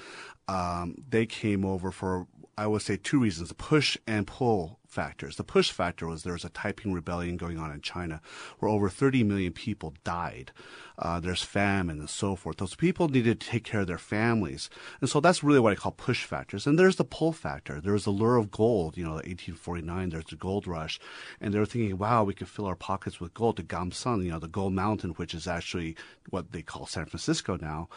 Um, 0.50 0.96
they 1.08 1.26
came 1.26 1.64
over 1.64 1.92
for 1.92 2.26
I 2.58 2.66
would 2.66 2.82
say 2.82 2.96
two 2.96 3.20
reasons: 3.20 3.48
the 3.48 3.54
push 3.54 3.96
and 4.06 4.26
pull 4.26 4.80
factors. 4.86 5.36
The 5.36 5.44
push 5.44 5.70
factor 5.70 6.08
was 6.08 6.24
there 6.24 6.32
was 6.32 6.44
a 6.44 6.50
Taiping 6.50 6.92
rebellion 6.92 7.36
going 7.36 7.56
on 7.56 7.70
in 7.70 7.80
China, 7.80 8.20
where 8.58 8.68
over 8.68 8.88
30 8.88 9.22
million 9.22 9.52
people 9.52 9.94
died. 10.02 10.50
Uh, 10.98 11.20
there's 11.20 11.44
famine 11.44 12.00
and 12.00 12.10
so 12.10 12.34
forth. 12.34 12.56
Those 12.56 12.74
people 12.74 13.08
needed 13.08 13.40
to 13.40 13.46
take 13.48 13.62
care 13.62 13.82
of 13.82 13.86
their 13.86 13.96
families, 13.96 14.68
and 15.00 15.08
so 15.08 15.20
that's 15.20 15.44
really 15.44 15.60
what 15.60 15.72
I 15.72 15.76
call 15.76 15.92
push 15.92 16.24
factors. 16.24 16.66
And 16.66 16.78
there's 16.78 16.96
the 16.96 17.04
pull 17.04 17.32
factor. 17.32 17.80
There's 17.80 18.04
the 18.04 18.10
lure 18.10 18.36
of 18.36 18.50
gold. 18.50 18.98
You 18.98 19.04
know, 19.04 19.12
1849. 19.12 20.10
There's 20.10 20.24
the 20.24 20.36
gold 20.36 20.66
rush, 20.66 20.98
and 21.40 21.54
they 21.54 21.60
were 21.60 21.64
thinking, 21.64 21.96
wow, 21.96 22.24
we 22.24 22.34
could 22.34 22.48
fill 22.48 22.66
our 22.66 22.74
pockets 22.74 23.20
with 23.20 23.32
gold. 23.32 23.56
The 23.56 23.62
Gamsung, 23.62 24.24
you 24.24 24.32
know, 24.32 24.40
the 24.40 24.48
gold 24.48 24.72
mountain, 24.72 25.10
which 25.10 25.32
is 25.32 25.46
actually 25.46 25.96
what 26.28 26.50
they 26.50 26.62
call 26.62 26.86
San 26.86 27.06
Francisco 27.06 27.56
now, 27.58 27.88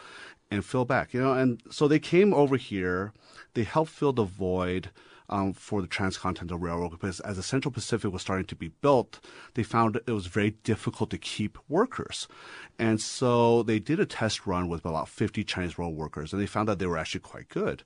and 0.54 0.64
fill 0.64 0.84
back. 0.84 1.12
You 1.12 1.20
know, 1.20 1.32
and 1.32 1.62
so 1.70 1.88
they 1.88 1.98
came 1.98 2.32
over 2.32 2.56
here. 2.56 3.12
They 3.54 3.64
helped 3.64 3.90
fill 3.90 4.12
the 4.12 4.24
void 4.24 4.90
um, 5.28 5.52
for 5.52 5.80
the 5.80 5.88
Transcontinental 5.88 6.58
Railroad 6.58 6.90
because 6.90 7.20
as 7.20 7.36
the 7.36 7.42
Central 7.42 7.72
Pacific 7.72 8.12
was 8.12 8.22
starting 8.22 8.46
to 8.46 8.56
be 8.56 8.68
built, 8.68 9.20
they 9.54 9.62
found 9.62 9.96
it 9.96 10.10
was 10.10 10.26
very 10.26 10.50
difficult 10.64 11.10
to 11.10 11.18
keep 11.18 11.58
workers. 11.68 12.28
And 12.78 13.00
so 13.00 13.62
they 13.62 13.78
did 13.78 14.00
a 14.00 14.06
test 14.06 14.46
run 14.46 14.68
with 14.68 14.84
about 14.84 15.08
50 15.08 15.44
Chinese 15.44 15.78
rail 15.78 15.92
workers, 15.92 16.32
and 16.32 16.42
they 16.42 16.46
found 16.46 16.68
that 16.68 16.78
they 16.78 16.86
were 16.86 16.98
actually 16.98 17.20
quite 17.20 17.48
good. 17.48 17.82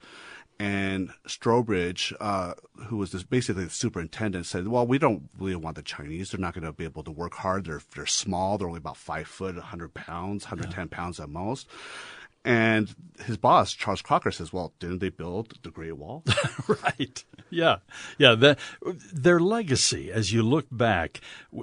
And 0.61 1.11
Strobridge, 1.25 2.13
uh, 2.21 2.55
who 2.87 2.97
was 2.97 3.13
this, 3.13 3.23
basically 3.23 3.65
the 3.65 3.71
superintendent, 3.71 4.45
said, 4.45 4.67
"Well, 4.67 4.89
we 4.89 4.99
don't 4.99 5.31
really 5.39 5.55
want 5.55 5.77
the 5.77 5.83
Chinese. 5.83 6.33
They're 6.33 6.41
not 6.41 6.53
going 6.53 6.65
to 6.65 6.73
be 6.73 6.83
able 6.83 7.05
to 7.05 7.13
work 7.13 7.35
hard. 7.35 7.67
They're 7.67 7.81
they're 7.95 8.07
small. 8.07 8.59
They're 8.59 8.67
only 8.67 8.79
about 8.79 8.97
five 8.97 9.29
foot, 9.29 9.55
100 9.55 9.95
pounds, 9.95 10.47
110 10.47 10.89
yeah. 10.91 10.97
pounds 10.97 11.21
at 11.21 11.29
most." 11.29 11.69
And 12.45 12.95
his 13.25 13.37
boss, 13.37 13.73
Charles 13.73 14.01
Crocker, 14.01 14.31
says, 14.31 14.53
"Well, 14.53 14.73
didn't 14.79 15.01
they 15.01 15.09
build 15.09 15.59
the 15.63 15.71
Great 15.71 15.97
Wall?" 15.97 16.25
right. 16.69 17.25
Yeah. 17.51 17.79
Yeah. 18.17 18.35
The, 18.35 18.57
their 19.13 19.41
legacy, 19.41 20.11
as 20.13 20.33
you 20.33 20.43
look 20.43 20.67
back, 20.71 21.21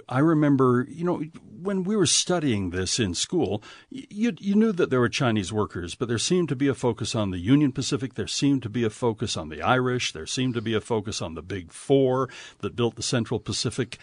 I 0.09 0.19
remember, 0.19 0.85
you 0.89 1.05
know, 1.05 1.23
when 1.61 1.83
we 1.83 1.95
were 1.95 2.05
studying 2.05 2.69
this 2.69 2.99
in 2.99 3.13
school, 3.13 3.63
you, 3.89 4.33
you 4.39 4.53
knew 4.55 4.71
that 4.73 4.89
there 4.89 4.99
were 4.99 5.09
Chinese 5.09 5.51
workers, 5.53 5.95
but 5.95 6.07
there 6.07 6.17
seemed 6.17 6.49
to 6.49 6.55
be 6.55 6.67
a 6.67 6.75
focus 6.75 7.15
on 7.15 7.31
the 7.31 7.39
Union 7.39 7.71
Pacific. 7.71 8.15
There 8.15 8.27
seemed 8.27 8.61
to 8.63 8.69
be 8.69 8.83
a 8.83 8.89
focus 8.89 9.37
on 9.37 9.49
the 9.49 9.61
Irish. 9.61 10.11
There 10.11 10.27
seemed 10.27 10.53
to 10.55 10.61
be 10.61 10.73
a 10.73 10.81
focus 10.81 11.21
on 11.21 11.35
the 11.35 11.41
Big 11.41 11.71
Four 11.71 12.29
that 12.59 12.75
built 12.75 12.95
the 12.95 13.03
Central 13.03 13.39
Pacific. 13.39 13.97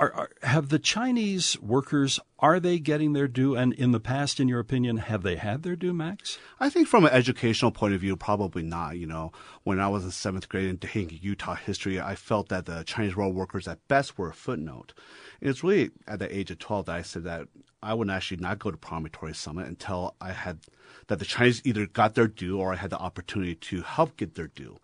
Are, 0.00 0.14
are, 0.14 0.30
have 0.42 0.70
the 0.70 0.78
Chinese 0.78 1.60
workers 1.60 2.18
are 2.38 2.58
they 2.58 2.78
getting 2.78 3.12
their 3.12 3.28
due? 3.28 3.54
And 3.54 3.74
in 3.74 3.92
the 3.92 4.00
past, 4.00 4.40
in 4.40 4.48
your 4.48 4.58
opinion, 4.58 4.96
have 4.96 5.22
they 5.22 5.36
had 5.36 5.62
their 5.62 5.76
due, 5.76 5.92
Max? 5.92 6.38
I 6.58 6.70
think 6.70 6.88
from 6.88 7.04
an 7.04 7.12
educational 7.12 7.70
point 7.70 7.92
of 7.92 8.00
view, 8.00 8.16
probably 8.16 8.62
not. 8.62 8.96
You 8.96 9.06
know, 9.06 9.30
when 9.62 9.78
I 9.78 9.88
was 9.88 10.06
in 10.06 10.10
seventh 10.10 10.48
grade 10.48 10.70
and 10.70 10.80
taking 10.80 11.18
Utah 11.20 11.54
history, 11.54 12.00
I 12.00 12.14
felt 12.14 12.48
that 12.48 12.64
the 12.64 12.82
Chinese 12.84 13.14
rail 13.14 13.30
workers 13.30 13.68
at 13.68 13.86
best 13.88 14.16
were 14.16 14.30
a 14.30 14.34
footnote. 14.34 14.94
And 15.42 15.50
it's 15.50 15.62
really 15.62 15.90
at 16.08 16.18
the 16.18 16.34
age 16.34 16.50
of 16.50 16.58
twelve 16.58 16.86
that 16.86 16.96
I 16.96 17.02
said 17.02 17.24
that 17.24 17.48
I 17.82 17.92
would 17.92 18.08
actually 18.08 18.38
not 18.38 18.58
go 18.58 18.70
to 18.70 18.78
Promontory 18.78 19.34
Summit 19.34 19.66
until 19.66 20.16
I 20.18 20.32
had 20.32 20.60
that 21.08 21.18
the 21.18 21.26
Chinese 21.26 21.60
either 21.66 21.86
got 21.86 22.14
their 22.14 22.26
due 22.26 22.58
or 22.58 22.72
I 22.72 22.76
had 22.76 22.90
the 22.90 22.98
opportunity 22.98 23.54
to 23.54 23.82
help 23.82 24.16
get 24.16 24.34
their 24.34 24.48
due. 24.48 24.78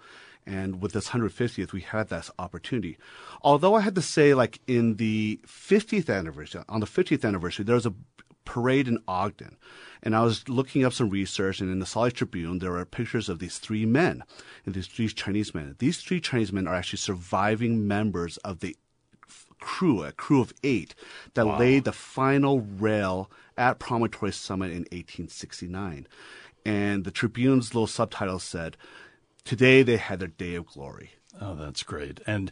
And 0.46 0.80
with 0.80 0.92
this 0.92 1.08
150th, 1.08 1.72
we 1.72 1.80
had 1.80 2.08
that 2.08 2.30
opportunity. 2.38 2.98
Although 3.42 3.74
I 3.74 3.80
had 3.80 3.96
to 3.96 4.02
say, 4.02 4.32
like 4.32 4.60
in 4.66 4.96
the 4.96 5.40
50th 5.44 6.08
anniversary, 6.08 6.62
on 6.68 6.80
the 6.80 6.86
50th 6.86 7.24
anniversary, 7.24 7.64
there 7.64 7.74
was 7.74 7.86
a 7.86 7.94
parade 8.44 8.86
in 8.86 8.98
Ogden. 9.08 9.56
And 10.02 10.14
I 10.14 10.22
was 10.22 10.48
looking 10.48 10.84
up 10.84 10.92
some 10.92 11.10
research, 11.10 11.60
and 11.60 11.70
in 11.70 11.80
the 11.80 11.86
Salt 11.86 12.04
Lake 12.04 12.14
Tribune, 12.14 12.60
there 12.60 12.76
are 12.76 12.84
pictures 12.84 13.28
of 13.28 13.40
these 13.40 13.58
three 13.58 13.84
men, 13.84 14.22
and 14.64 14.74
these 14.74 14.86
three 14.86 15.08
Chinese 15.08 15.54
men. 15.54 15.74
These 15.78 16.00
three 16.00 16.20
Chinese 16.20 16.52
men 16.52 16.68
are 16.68 16.74
actually 16.74 16.98
surviving 16.98 17.86
members 17.86 18.36
of 18.38 18.60
the 18.60 18.76
crew, 19.60 20.04
a 20.04 20.12
crew 20.12 20.40
of 20.40 20.54
eight, 20.62 20.94
that 21.34 21.46
wow. 21.46 21.58
laid 21.58 21.84
the 21.84 21.92
final 21.92 22.60
rail 22.60 23.30
at 23.58 23.78
Promontory 23.78 24.32
Summit 24.32 24.70
in 24.70 24.82
1869. 24.92 26.06
And 26.64 27.04
the 27.04 27.10
Tribune's 27.10 27.74
little 27.74 27.86
subtitle 27.86 28.38
said, 28.38 28.76
Today 29.46 29.84
they 29.84 29.96
had 29.96 30.18
their 30.18 30.26
day 30.26 30.56
of 30.56 30.66
glory. 30.66 31.12
Oh, 31.40 31.54
that's 31.54 31.84
great. 31.84 32.18
And 32.26 32.50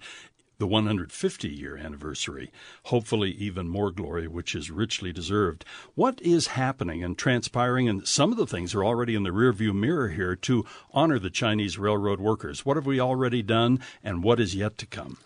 the 0.58 0.66
150 0.68 1.48
year 1.48 1.76
anniversary, 1.76 2.52
hopefully 2.84 3.32
even 3.32 3.68
more 3.68 3.90
glory, 3.90 4.28
which 4.28 4.54
is 4.54 4.70
richly 4.70 5.12
deserved. 5.12 5.64
What 5.96 6.22
is 6.22 6.46
happening 6.46 7.02
and 7.02 7.18
transpiring? 7.18 7.88
And 7.88 8.06
some 8.06 8.30
of 8.30 8.38
the 8.38 8.46
things 8.46 8.76
are 8.76 8.84
already 8.84 9.16
in 9.16 9.24
the 9.24 9.30
rearview 9.30 9.74
mirror 9.74 10.10
here 10.10 10.36
to 10.36 10.64
honor 10.92 11.18
the 11.18 11.30
Chinese 11.30 11.78
railroad 11.78 12.20
workers. 12.20 12.64
What 12.64 12.76
have 12.76 12.86
we 12.86 13.00
already 13.00 13.42
done 13.42 13.80
and 14.04 14.22
what 14.22 14.38
is 14.38 14.54
yet 14.54 14.78
to 14.78 14.86
come? 14.86 15.18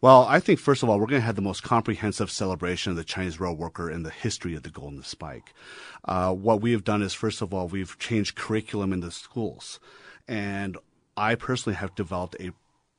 Well, 0.00 0.24
I 0.28 0.38
think 0.38 0.60
first 0.60 0.84
of 0.84 0.88
all, 0.88 1.00
we're 1.00 1.06
going 1.06 1.22
to 1.22 1.26
have 1.26 1.34
the 1.34 1.42
most 1.42 1.64
comprehensive 1.64 2.30
celebration 2.30 2.90
of 2.92 2.96
the 2.96 3.02
Chinese 3.02 3.40
rail 3.40 3.56
worker 3.56 3.90
in 3.90 4.04
the 4.04 4.10
history 4.10 4.54
of 4.54 4.62
the 4.62 4.70
Golden 4.70 5.02
Spike. 5.02 5.54
Uh, 6.04 6.32
what 6.32 6.60
we 6.60 6.70
have 6.70 6.84
done 6.84 7.02
is, 7.02 7.14
first 7.14 7.42
of 7.42 7.52
all, 7.52 7.66
we've 7.66 7.98
changed 7.98 8.36
curriculum 8.36 8.92
in 8.92 9.00
the 9.00 9.10
schools. 9.10 9.80
And 10.28 10.78
I 11.20 11.34
personally 11.34 11.76
have 11.76 11.94
developed 11.94 12.36
a 12.40 12.52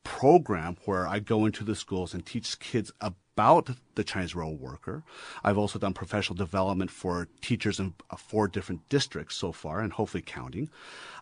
program 0.03 0.77
where 0.85 1.07
I 1.07 1.17
go 1.17 1.47
into 1.47 1.63
the 1.63 1.75
schools 1.75 2.13
and 2.13 2.23
teach 2.23 2.59
kids 2.59 2.91
about 3.01 3.71
the 3.95 4.03
Chinese 4.03 4.36
rail 4.36 4.55
worker. 4.55 5.03
I've 5.43 5.57
also 5.57 5.79
done 5.79 5.93
professional 5.93 6.36
development 6.36 6.91
for 6.91 7.27
teachers 7.41 7.79
in 7.79 7.93
uh, 8.10 8.15
four 8.15 8.48
different 8.48 8.88
districts 8.89 9.36
so 9.36 9.51
far, 9.51 9.79
and 9.79 9.93
hopefully 9.93 10.24
counting. 10.25 10.69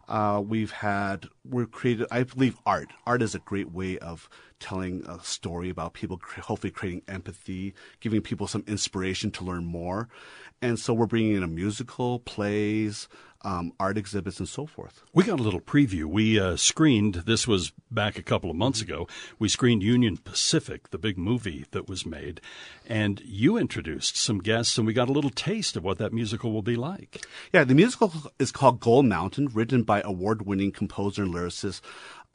Uh, 0.08 0.42
we've 0.46 0.72
had 0.72 1.28
we've 1.48 1.72
created, 1.72 2.08
I 2.10 2.24
believe, 2.24 2.58
art. 2.66 2.90
Art 3.06 3.22
is 3.22 3.36
a 3.36 3.40
great 3.40 3.72
way 3.72 3.98
of 4.00 4.30
telling 4.60 5.06
a 5.08 5.24
story 5.24 5.70
about 5.70 5.94
people, 5.94 6.20
hopefully 6.42 6.72
creating 6.72 7.04
empathy, 7.08 7.74
giving 8.00 8.22
people 8.22 8.48
some 8.48 8.64
inspiration 8.68 9.32
to 9.32 9.44
learn 9.44 9.66
more. 9.66 10.10
And 10.62 10.78
so 10.78 10.94
we're 10.94 11.06
bringing 11.06 11.36
in 11.36 11.44
a 11.44 11.48
musical, 11.48 12.20
plays, 12.20 13.08
um, 13.44 13.72
art 13.80 13.98
exhibits, 13.98 14.40
and 14.40 14.50
so 14.50 14.66
forth. 14.66 15.02
We 15.14 15.24
got 15.24 15.40
a 15.40 15.44
little 15.44 15.62
preview. 15.62 16.06
We 16.06 16.40
uh, 16.40 16.58
screened, 16.58 17.16
this 17.26 17.48
was 17.48 17.72
back 17.90 18.18
a 18.18 18.24
couple 18.24 18.50
of 18.50 18.58
months 18.58 18.82
ago, 18.82 19.08
we 19.38 19.48
screened 19.48 19.82
Union 19.82 20.18
Pacific, 20.18 20.90
the 20.90 20.98
big 20.98 21.18
movie 21.18 21.66
that 21.72 21.88
was 21.88 22.06
made, 22.06 22.42
and 22.88 23.22
you 23.26 23.58
introduced 23.58 24.18
some 24.18 24.40
guests, 24.40 24.78
and 24.78 24.88
we 24.88 24.94
got 24.94 25.10
a 25.10 25.14
little 25.14 25.30
taste 25.30 25.78
of 25.78 25.84
what 25.84 25.98
that 26.00 26.14
musical 26.14 26.52
will 26.52 26.62
be 26.62 26.76
like. 26.76 27.26
Yeah, 27.54 27.64
the 27.64 27.76
musical 27.76 28.14
is 28.40 28.52
called 28.52 28.80
Gold 28.80 29.06
Mountain, 29.06 29.50
written 29.54 29.84
by 29.84 30.02
award 30.02 30.46
winning 30.46 30.72
composer 30.72 31.24
and 31.24 31.34
lyricist 31.34 31.82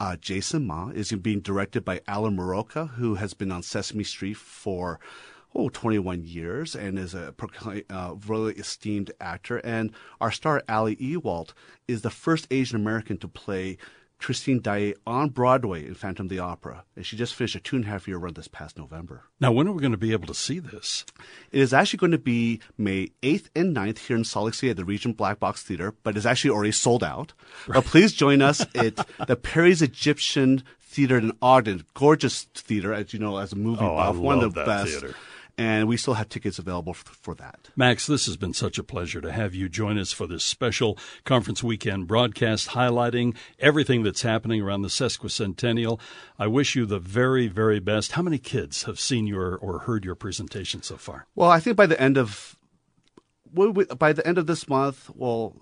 uh, 0.00 0.16
Jason 0.16 0.66
Ma, 0.66 0.88
is 0.88 1.12
being 1.12 1.40
directed 1.40 1.85
by 1.85 2.00
Alan 2.07 2.37
Muraoka, 2.37 2.90
who 2.90 3.16
has 3.16 3.35
been 3.35 3.52
on 3.52 3.62
Sesame 3.62 4.04
Street 4.04 4.37
for 4.37 4.99
oh, 5.54 5.69
21 5.69 6.25
years 6.25 6.75
and 6.75 6.99
is 6.99 7.14
a 7.14 7.35
uh, 7.90 8.14
really 8.26 8.54
esteemed 8.54 9.12
actor. 9.21 9.59
And 9.59 9.93
our 10.21 10.33
star, 10.33 10.62
Ali 10.69 10.97
Ewoldt, 10.97 11.52
is 11.87 12.02
the 12.02 12.11
first 12.11 12.49
Asian 12.50 12.76
American 12.81 13.19
to 13.19 13.28
play 13.28 13.78
Christine 14.18 14.61
Daae 14.61 14.94
on 15.06 15.28
Broadway 15.28 15.87
in 15.87 15.94
Phantom 15.94 16.26
of 16.26 16.30
the 16.30 16.38
Opera. 16.38 16.85
And 16.97 17.04
she 17.04 17.16
just 17.16 17.35
finished 17.35 17.54
a 17.56 17.61
two 17.61 17.76
and 17.76 17.85
a 17.85 17.88
half 17.88 18.09
year 18.09 18.18
run 18.18 18.35
this 18.35 18.49
past 18.49 18.78
November. 18.78 19.25
Now, 19.40 19.52
when 19.52 19.68
are 19.68 19.73
we 19.73 19.80
going 19.80 19.92
to 19.92 19.99
be 19.99 20.12
able 20.12 20.26
to 20.28 20.35
see 20.35 20.59
this? 20.59 21.04
It 21.52 21.61
is 21.61 21.75
actually 21.75 21.99
going 21.99 22.12
to 22.12 22.18
be 22.18 22.61
May 22.78 23.11
8th 23.23 23.49
and 23.54 23.76
9th 23.76 23.99
here 23.99 24.16
in 24.16 24.25
Salt 24.25 24.47
Lake 24.47 24.54
City 24.54 24.71
at 24.71 24.76
the 24.76 24.85
Regent 24.85 25.16
Black 25.16 25.38
Box 25.38 25.62
Theater, 25.62 25.94
but 26.02 26.16
it's 26.16 26.26
actually 26.26 26.50
already 26.50 26.73
sold 26.73 27.04
out. 27.04 27.33
Right. 27.66 27.75
But 27.75 27.85
please 27.85 28.12
join 28.12 28.40
us 28.42 28.61
at 28.75 28.97
the 29.26 29.37
Peery's 29.37 29.83
Egyptian 29.83 30.62
Theater 30.80 31.18
in 31.18 31.33
Ogden. 31.42 31.85
Gorgeous 31.94 32.44
theater, 32.54 32.94
as 32.94 33.12
you 33.12 33.18
know, 33.18 33.38
as 33.38 33.52
a 33.52 33.56
movie 33.56 33.85
oh, 33.85 33.97
buff. 33.97 34.16
one 34.16 34.42
of 34.42 34.54
the 34.54 34.64
best. 34.64 34.90
Theater 34.90 35.14
and 35.57 35.89
we 35.89 35.97
still 35.97 36.15
have 36.15 36.29
tickets 36.29 36.59
available 36.59 36.95
for, 36.95 37.15
for, 37.15 37.35
that. 37.37 37.69
Max, 37.77 38.07
this 38.07 38.27
has 38.27 38.37
been 38.37 38.53
such 38.53 38.79
a 38.79 38.83
pleasure 38.83 39.21
to 39.21 39.33
have 39.33 39.55
you 39.55 39.69
join 39.69 39.99
us 39.99 40.13
for 40.13 40.27
this 40.27 40.45
special 40.45 40.99
conference 41.25 41.63
weekend 41.63 42.07
broadcast 42.07 42.71
highlighting 42.71 43.37
everything 43.59 44.03
that's 44.03 44.23
happening 44.23 44.61
around 44.61 44.83
the 44.83 44.89
sesquicentennial. 44.89 46.01
I 46.39 46.47
wish 46.47 46.75
you 46.75 46.87
the 46.87 46.99
very, 46.99 47.47
very 47.47 47.81
best. 47.81 48.13
How 48.13 48.23
many 48.23 48.39
kids 48.39 48.85
have 48.85 48.99
seen 48.99 49.27
your 49.27 49.57
or 49.57 49.81
heard 49.81 50.05
your 50.05 50.15
presentation 50.15 50.83
so 50.83 50.97
far? 50.97 51.27
Well, 51.35 51.51
I 51.51 51.61
think 51.61 51.77
by 51.77 51.87
the 51.87 52.01
end 52.01 52.17
of 52.17 52.57
by 53.99 54.13
the 54.13 54.27
end 54.27 54.39
of 54.39 54.47
this 54.49 54.69
month, 54.69 55.11
well, 55.15 55.55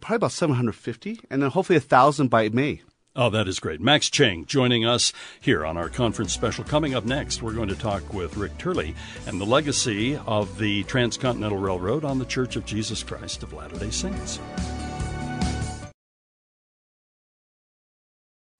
probably 0.00 0.16
about 0.16 0.32
750, 0.32 1.20
and 1.30 1.42
then 1.42 1.50
hopefully 1.50 1.76
a 1.76 1.80
thousand 1.80 2.28
by 2.28 2.48
May. 2.48 2.82
Oh, 3.20 3.30
that 3.30 3.48
is 3.48 3.58
great. 3.58 3.80
Max 3.80 4.08
Cheng 4.08 4.44
joining 4.44 4.86
us 4.86 5.12
here 5.40 5.66
on 5.66 5.76
our 5.76 5.88
conference 5.88 6.32
special. 6.32 6.62
Coming 6.62 6.94
up 6.94 7.04
next, 7.04 7.42
we're 7.42 7.52
going 7.52 7.68
to 7.68 7.74
talk 7.74 8.14
with 8.14 8.36
Rick 8.36 8.56
Turley 8.58 8.94
and 9.26 9.40
the 9.40 9.44
legacy 9.44 10.16
of 10.24 10.56
the 10.56 10.84
Transcontinental 10.84 11.58
Railroad 11.58 12.04
on 12.04 12.20
the 12.20 12.24
Church 12.24 12.54
of 12.54 12.64
Jesus 12.64 13.02
Christ 13.02 13.42
of 13.42 13.52
Latter 13.52 13.76
day 13.76 13.90
Saints. 13.90 14.38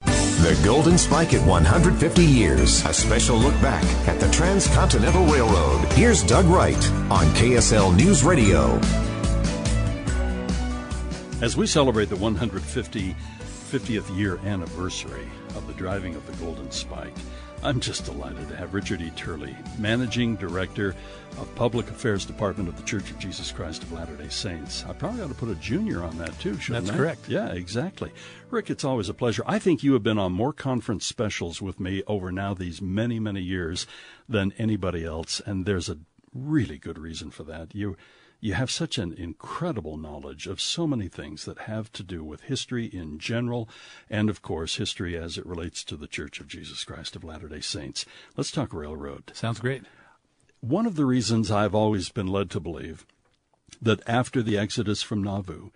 The 0.00 0.60
Golden 0.64 0.98
Spike 0.98 1.34
at 1.34 1.46
150 1.46 2.24
years. 2.24 2.84
A 2.84 2.92
special 2.92 3.36
look 3.36 3.54
back 3.62 3.84
at 4.08 4.18
the 4.18 4.28
Transcontinental 4.32 5.24
Railroad. 5.26 5.84
Here's 5.92 6.24
Doug 6.24 6.46
Wright 6.46 6.90
on 7.12 7.26
KSL 7.36 7.96
News 7.96 8.24
Radio. 8.24 8.80
As 11.40 11.56
we 11.56 11.68
celebrate 11.68 12.08
the 12.08 12.16
150 12.16 13.14
50th 13.68 14.16
year 14.16 14.38
anniversary 14.46 15.28
of 15.54 15.66
the 15.66 15.74
driving 15.74 16.14
of 16.14 16.26
the 16.26 16.32
Golden 16.42 16.70
Spike. 16.70 17.12
I'm 17.62 17.80
just 17.80 18.06
delighted 18.06 18.48
to 18.48 18.56
have 18.56 18.72
Richard 18.72 19.02
E. 19.02 19.10
Turley, 19.10 19.54
Managing 19.78 20.36
Director 20.36 20.94
of 21.36 21.54
Public 21.54 21.90
Affairs 21.90 22.24
Department 22.24 22.70
of 22.70 22.78
the 22.78 22.82
Church 22.84 23.10
of 23.10 23.18
Jesus 23.18 23.52
Christ 23.52 23.82
of 23.82 23.92
Latter 23.92 24.16
day 24.16 24.30
Saints. 24.30 24.86
I 24.88 24.94
probably 24.94 25.20
ought 25.20 25.28
to 25.28 25.34
put 25.34 25.50
a 25.50 25.54
junior 25.56 26.02
on 26.02 26.16
that 26.16 26.38
too, 26.40 26.56
shouldn't 26.58 26.86
That's 26.86 26.96
I? 26.96 26.98
correct. 26.98 27.28
Yeah, 27.28 27.48
exactly. 27.48 28.10
Rick, 28.48 28.70
it's 28.70 28.84
always 28.84 29.10
a 29.10 29.14
pleasure. 29.14 29.42
I 29.46 29.58
think 29.58 29.82
you 29.82 29.92
have 29.92 30.02
been 30.02 30.18
on 30.18 30.32
more 30.32 30.54
conference 30.54 31.04
specials 31.04 31.60
with 31.60 31.78
me 31.78 32.02
over 32.06 32.32
now 32.32 32.54
these 32.54 32.80
many, 32.80 33.20
many 33.20 33.42
years 33.42 33.86
than 34.26 34.54
anybody 34.56 35.04
else, 35.04 35.42
and 35.44 35.66
there's 35.66 35.90
a 35.90 35.98
really 36.32 36.78
good 36.78 36.98
reason 36.98 37.30
for 37.30 37.42
that. 37.44 37.74
You 37.74 37.98
you 38.40 38.54
have 38.54 38.70
such 38.70 38.98
an 38.98 39.12
incredible 39.12 39.96
knowledge 39.96 40.46
of 40.46 40.60
so 40.60 40.86
many 40.86 41.08
things 41.08 41.44
that 41.44 41.60
have 41.60 41.90
to 41.92 42.02
do 42.02 42.22
with 42.22 42.42
history 42.42 42.86
in 42.86 43.18
general, 43.18 43.68
and 44.08 44.30
of 44.30 44.42
course, 44.42 44.76
history 44.76 45.16
as 45.16 45.36
it 45.36 45.46
relates 45.46 45.82
to 45.84 45.96
the 45.96 46.06
Church 46.06 46.38
of 46.40 46.46
Jesus 46.46 46.84
Christ 46.84 47.16
of 47.16 47.24
Latter 47.24 47.48
day 47.48 47.60
Saints. 47.60 48.04
Let's 48.36 48.52
talk 48.52 48.72
railroad. 48.72 49.32
Sounds 49.34 49.58
great. 49.58 49.82
One 50.60 50.86
of 50.86 50.96
the 50.96 51.04
reasons 51.04 51.50
I've 51.50 51.74
always 51.74 52.10
been 52.10 52.28
led 52.28 52.50
to 52.50 52.60
believe 52.60 53.04
that 53.82 54.02
after 54.08 54.42
the 54.42 54.58
exodus 54.58 55.02
from 55.02 55.22
Nauvoo, 55.22 55.70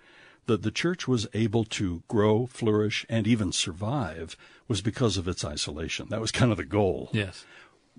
that 0.46 0.62
the 0.62 0.70
church 0.70 1.06
was 1.06 1.28
able 1.34 1.64
to 1.64 2.02
grow, 2.08 2.46
flourish, 2.46 3.06
and 3.08 3.26
even 3.26 3.52
survive 3.52 4.36
was 4.66 4.80
because 4.80 5.16
of 5.16 5.28
its 5.28 5.44
isolation. 5.44 6.08
That 6.10 6.20
was 6.20 6.32
kind 6.32 6.50
of 6.50 6.58
the 6.58 6.64
goal. 6.64 7.10
Yes. 7.12 7.44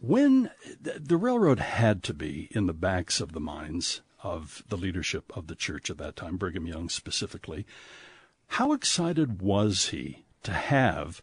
When 0.01 0.49
the 0.81 1.17
railroad 1.17 1.59
had 1.59 2.03
to 2.03 2.13
be 2.13 2.49
in 2.51 2.65
the 2.65 2.73
backs 2.73 3.21
of 3.21 3.31
the 3.31 3.39
minds 3.39 4.01
of 4.23 4.63
the 4.67 4.77
leadership 4.77 5.31
of 5.35 5.47
the 5.47 5.55
church 5.55 5.89
at 5.89 5.97
that 5.99 6.15
time, 6.15 6.37
Brigham 6.37 6.65
Young 6.65 6.89
specifically, 6.89 7.65
how 8.47 8.73
excited 8.73 9.41
was 9.41 9.89
he 9.89 10.25
to 10.43 10.51
have 10.51 11.21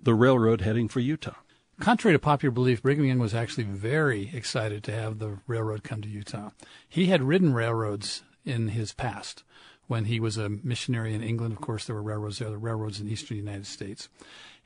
the 0.00 0.14
railroad 0.14 0.60
heading 0.60 0.88
for 0.88 1.00
Utah? 1.00 1.36
Contrary 1.80 2.14
to 2.14 2.18
popular 2.18 2.52
belief, 2.52 2.82
Brigham 2.82 3.04
Young 3.04 3.18
was 3.18 3.34
actually 3.34 3.64
very 3.64 4.30
excited 4.32 4.84
to 4.84 4.92
have 4.92 5.18
the 5.18 5.38
railroad 5.46 5.82
come 5.82 6.02
to 6.02 6.08
Utah. 6.08 6.50
He 6.88 7.06
had 7.06 7.22
ridden 7.22 7.54
railroads 7.54 8.22
in 8.44 8.68
his 8.68 8.92
past. 8.92 9.42
When 9.88 10.04
he 10.04 10.20
was 10.20 10.36
a 10.36 10.48
missionary 10.48 11.12
in 11.12 11.22
England, 11.22 11.52
of 11.52 11.60
course, 11.60 11.84
there 11.84 11.96
were 11.96 12.02
railroads 12.02 12.38
there, 12.38 12.50
the 12.50 12.56
railroads 12.56 13.00
in 13.00 13.06
the 13.06 13.12
eastern 13.12 13.36
United 13.36 13.66
States. 13.66 14.08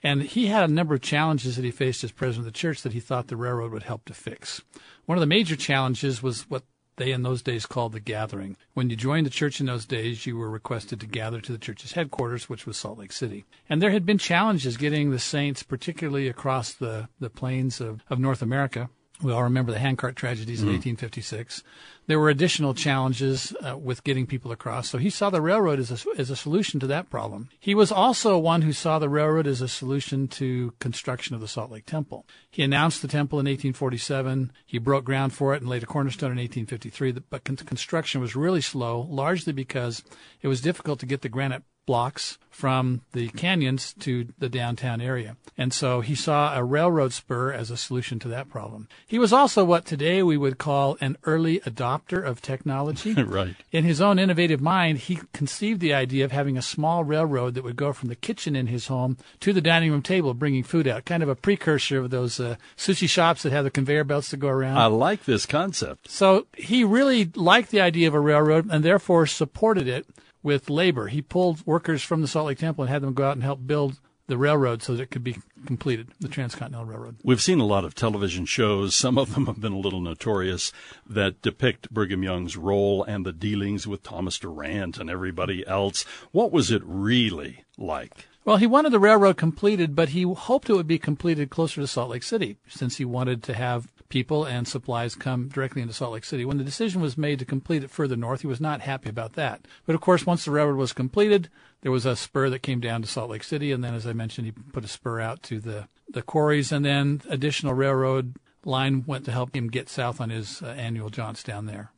And 0.03 0.23
he 0.23 0.47
had 0.47 0.69
a 0.69 0.73
number 0.73 0.95
of 0.95 1.01
challenges 1.01 1.57
that 1.57 1.65
he 1.65 1.71
faced 1.71 2.05
as 2.05 2.13
president 2.13 2.47
of 2.47 2.53
the 2.53 2.59
church 2.59 2.83
that 2.83 2.93
he 2.93 3.01
thought 3.01 3.29
the 3.29 3.37
railroad 3.37 3.73
would 3.73 3.85
help 3.85 4.05
to 4.05 4.15
fix. 4.15 4.61
One 5.07 5.17
of 5.17 5.21
the 5.21 5.27
major 5.27 5.57
challenges 5.57 6.23
was 6.23 6.43
what 6.51 6.65
they 6.97 7.13
in 7.13 7.23
those 7.23 7.43
days 7.43 7.67
called 7.67 7.93
the 7.93 8.01
gathering. 8.01 8.57
When 8.75 8.91
you 8.91 8.97
joined 8.97 9.27
the 9.27 9.31
church 9.31 9.61
in 9.61 9.67
those 9.67 9.87
days, 9.87 10.27
you 10.27 10.37
were 10.37 10.51
requested 10.51 11.01
to 11.01 11.07
gather 11.07 11.41
to 11.41 11.53
the 11.53 11.59
church's 11.59 11.93
headquarters, 11.93 12.49
which 12.49 12.67
was 12.67 12.77
Salt 12.77 12.99
Lake 12.99 13.13
City. 13.13 13.45
And 13.69 13.83
there 13.83 13.91
had 13.91 14.07
been 14.07 14.19
challenges 14.19 14.77
getting 14.77 15.11
the 15.11 15.19
saints, 15.19 15.63
particularly 15.63 16.29
across 16.29 16.73
the, 16.73 17.09
the 17.21 17.31
plains 17.31 17.81
of, 17.81 18.03
of 18.09 18.19
North 18.19 18.43
America, 18.43 18.91
we 19.23 19.33
all 19.33 19.43
remember 19.43 19.73
the 19.73 19.79
handcart 19.79 20.15
tragedies 20.15 20.61
in 20.61 20.69
1856. 20.69 21.63
There 22.07 22.21
were 22.21 22.29
additional 22.29 22.75
challenges 22.75 23.55
uh, 23.67 23.77
with 23.77 24.05
getting 24.05 24.27
people 24.27 24.53
across. 24.53 24.89
So 24.89 24.99
he 24.99 25.11
saw 25.11 25.31
the 25.31 25.41
railroad 25.41 25.79
as 25.79 25.91
a, 25.91 26.09
as 26.19 26.31
a 26.31 26.37
solution 26.37 26.79
to 26.81 26.87
that 26.89 27.11
problem. 27.11 27.49
He 27.59 27.75
was 27.75 27.91
also 27.91 28.39
one 28.39 28.63
who 28.63 28.73
saw 28.73 28.99
the 28.99 29.09
railroad 29.09 29.47
as 29.47 29.61
a 29.61 29.69
solution 29.69 30.29
to 30.29 30.75
construction 30.79 31.35
of 31.35 31.41
the 31.41 31.49
Salt 31.49 31.71
Lake 31.71 31.87
Temple. 31.87 32.27
He 32.51 32.63
announced 32.63 33.03
the 33.03 33.09
temple 33.09 33.39
in 33.39 33.47
1847. 33.47 34.53
He 34.67 34.79
broke 34.79 35.05
ground 35.05 35.33
for 35.33 35.55
it 35.55 35.63
and 35.63 35.71
laid 35.71 35.83
a 35.83 35.87
cornerstone 35.87 36.31
in 36.31 36.39
1853. 36.39 37.13
But 37.31 37.45
construction 37.45 38.21
was 38.21 38.37
really 38.37 38.61
slow, 38.61 39.01
largely 39.01 39.53
because 39.53 40.05
it 40.43 40.49
was 40.49 40.61
difficult 40.61 41.01
to 41.01 41.07
get 41.07 41.23
the 41.23 41.29
granite 41.29 41.65
blocks 41.87 42.39
from 42.57 43.03
the 43.13 43.29
canyons 43.29 43.95
to 44.01 44.29
the 44.39 44.49
downtown 44.49 44.99
area. 44.99 45.37
And 45.59 45.75
so 45.75 46.01
he 46.01 46.15
saw 46.15 46.57
a 46.57 46.65
railroad 46.65 47.13
spur 47.13 47.53
as 47.53 47.71
a 47.71 47.77
solution 47.77 48.19
to 48.21 48.29
that 48.29 48.49
problem. 48.49 48.89
He 49.07 49.19
was 49.19 49.31
also 49.31 49.63
what 49.63 49.85
today 49.85 50.23
we 50.23 50.39
would 50.39 50.57
call 50.57 50.97
an 51.03 51.19
early 51.25 51.61
adopter 51.61 52.25
of 52.25 52.41
technology. 52.41 53.13
right. 53.23 53.57
In 53.73 53.85
his 53.85 54.01
own 54.01 54.19
innovative 54.19 54.63
mind, 54.63 54.99
he 54.99 55.21
conceived 55.35 55.81
the 55.81 55.93
idea 55.93 56.25
of 56.25 56.33
having 56.33 56.57
a 56.57 56.63
small 56.63 57.05
railroad 57.05 57.55
that 57.55 57.65
would 57.65 57.77
go 57.77 57.93
from 57.93 58.09
the 58.09 58.17
kitchen 58.17 58.57
in 58.57 58.69
his 58.69 58.87
home 58.87 59.19
to 59.41 59.53
the 59.53 59.61
dining 59.61 59.91
room 59.91 60.03
table, 60.03 60.33
bringing 60.33 60.63
food 60.63 60.89
out, 60.89 61.05
kind 61.05 61.23
of 61.23 61.29
a 61.29 61.37
precursor 61.37 61.99
of 61.99 62.09
those 62.09 62.41
uh, 62.41 62.57
sushi 62.75 63.09
shops 63.09 63.43
that 63.43 63.53
have 63.53 63.65
the 63.65 63.71
conveyor 63.71 64.05
belts 64.05 64.31
to 64.31 64.39
go 64.39 64.49
around. 64.49 64.79
I 64.79 64.87
like 64.87 65.25
this 65.25 65.45
concept. 65.45 66.11
So 66.11 66.47
he 66.57 66.85
really 66.85 67.31
liked 67.35 67.71
the 67.71 67.83
idea 67.83 68.09
of 68.09 68.15
a 68.15 68.21
railroad 68.21 68.67
and 68.71 68.83
therefore 68.83 69.27
supported 69.27 69.89
it 69.89 70.07
with 70.47 70.71
labor. 70.71 71.09
He 71.09 71.21
pulled 71.21 71.67
workers 71.67 72.05
from 72.05 72.23
the 72.23 72.29
Salt 72.29 72.47
Lake 72.47 72.59
Temple 72.59 72.85
and 72.85 72.91
had 72.91 73.03
them 73.03 73.15
go 73.15 73.27
out 73.27 73.33
and 73.33 73.43
help 73.43 73.67
build 73.67 73.99
the 74.29 74.39
railroad 74.39 74.81
so 74.81 74.95
that 74.95 75.03
it 75.03 75.11
could 75.11 75.25
be 75.25 75.37
completed, 75.67 76.09
the 76.21 76.29
Transcontinental 76.29 76.87
Railroad. 76.87 77.17
We've 77.25 77.43
seen 77.43 77.59
a 77.59 77.67
lot 77.67 77.85
of 77.85 77.97
television 77.97 78.47
shows. 78.47 78.95
Some 78.95 79.19
of 79.19 79.35
them 79.35 79.47
have 79.47 79.61
been 79.61 79.73
a 79.73 79.79
little 79.79 80.01
notorious 80.01 80.73
that 81.05 81.43
depict 81.43 81.91
Brigham 81.91 82.23
Young's 82.23 82.57
role 82.57 83.03
and 83.03 83.27
the 83.27 83.33
dealings 83.33 83.89
with 83.89 84.05
Thomas 84.05 84.39
Durant 84.39 84.99
and 84.99 85.11
everybody 85.11 85.67
else. 85.67 86.05
What 86.31 86.53
was 86.53 86.71
it 86.71 86.83
really 86.85 87.65
like? 87.77 88.29
Well, 88.45 88.59
he 88.59 88.69
wanted 88.69 88.93
the 88.93 89.01
railroad 89.01 89.37
completed, 89.37 89.97
but 89.97 90.11
he 90.11 90.23
hoped 90.23 90.71
it 90.71 90.75
would 90.75 90.87
be 90.87 91.01
completed 91.01 91.51
closer 91.51 91.81
to 91.81 91.89
Salt 91.89 92.11
Lake 92.11 92.23
City 92.23 92.59
since 92.69 92.99
he 92.99 93.05
wanted 93.05 93.43
to 93.43 93.55
have 93.55 93.89
people 94.09 94.45
and 94.45 94.67
supplies 94.67 95.15
come 95.15 95.49
directly 95.49 95.83
into 95.83 95.95
Salt 95.95 96.13
Lake 96.13 96.25
City. 96.25 96.45
When 96.45 96.59
the 96.59 96.65
decision 96.65 97.01
was 97.01 97.19
made 97.19 97.39
to 97.39 97.45
complete 97.45 97.85
it 97.85 97.91
further 97.91 98.17
north, 98.17 98.41
he 98.41 98.47
was 98.47 98.61
not 98.61 98.81
happy 98.81 99.09
about 99.09 99.35
that. 99.35 99.67
But 99.85 99.95
of 99.95 100.01
course, 100.01 100.27
once 100.27 100.45
the 100.45 100.51
railroad 100.51 100.77
was 100.77 100.93
completed, 100.93 101.49
there 101.83 101.93
was 101.93 102.07
a 102.07 102.17
spur 102.17 102.51
that 102.51 102.63
came 102.63 102.81
down 102.81 103.03
to 103.03 103.09
Salt 103.09 103.31
Lake 103.31 103.45
City, 103.45 103.73
and 103.73 103.83
then, 103.83 103.95
as 103.95 104.07
I 104.07 104.13
mentioned, 104.13 104.47
he 104.47 104.53
put 104.53 104.85
a 104.85 104.89
spur 104.89 105.21
out 105.21 105.43
to 105.45 105.61
the 105.61 105.89
the 106.09 106.23
quarries, 106.23 106.71
and 106.71 106.85
then 106.85 107.21
additional 107.29 107.75
railroad 107.75 108.37
line 108.67 109.05
went 109.07 109.25
to 109.25 109.33
help 109.33 109.55
him 109.55 109.69
get 109.69 109.89
south 109.89 110.21
on 110.21 110.31
his 110.31 110.63
uh, 110.63 110.67
annual 110.67 111.09
jaunts 111.09 111.43
down 111.43 111.67
there. 111.67 111.91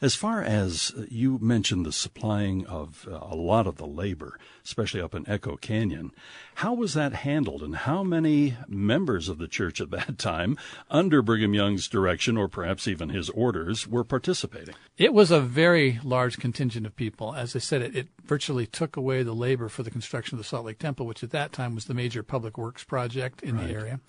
As 0.00 0.16
far 0.16 0.42
as 0.42 0.92
uh, 0.96 1.04
you 1.08 1.38
mentioned 1.40 1.86
the 1.86 1.92
supplying 1.92 2.66
of 2.66 3.06
uh, 3.08 3.18
a 3.20 3.36
lot 3.36 3.66
of 3.68 3.76
the 3.76 3.86
labor, 3.86 4.36
especially 4.64 5.00
up 5.00 5.14
in 5.14 5.28
Echo 5.28 5.56
Canyon, 5.56 6.10
how 6.56 6.74
was 6.74 6.94
that 6.94 7.12
handled 7.12 7.62
and 7.62 7.76
how 7.76 8.02
many 8.02 8.56
members 8.66 9.28
of 9.28 9.38
the 9.38 9.46
church 9.46 9.80
at 9.80 9.90
that 9.90 10.18
time, 10.18 10.56
under 10.90 11.22
Brigham 11.22 11.54
Young's 11.54 11.88
direction 11.88 12.36
or 12.36 12.48
perhaps 12.48 12.88
even 12.88 13.10
his 13.10 13.30
orders, 13.30 13.86
were 13.86 14.04
participating? 14.04 14.74
It 14.98 15.14
was 15.14 15.30
a 15.30 15.40
very 15.40 16.00
large 16.02 16.38
contingent 16.38 16.86
of 16.86 16.96
people. 16.96 17.34
As 17.34 17.54
I 17.54 17.60
said, 17.60 17.82
it, 17.82 17.94
it 17.94 18.08
virtually 18.24 18.66
took 18.66 18.96
away 18.96 19.22
the 19.22 19.34
labor 19.34 19.68
for 19.68 19.84
the 19.84 19.90
construction 19.90 20.36
of 20.36 20.38
the 20.38 20.48
Salt 20.48 20.66
Lake 20.66 20.78
Temple, 20.78 21.06
which 21.06 21.22
at 21.22 21.30
that 21.30 21.52
time 21.52 21.76
was 21.76 21.84
the 21.84 21.94
major 21.94 22.24
public 22.24 22.58
works 22.58 22.82
project 22.82 23.42
in 23.42 23.56
right. 23.56 23.68
the 23.68 23.74
area 23.74 24.00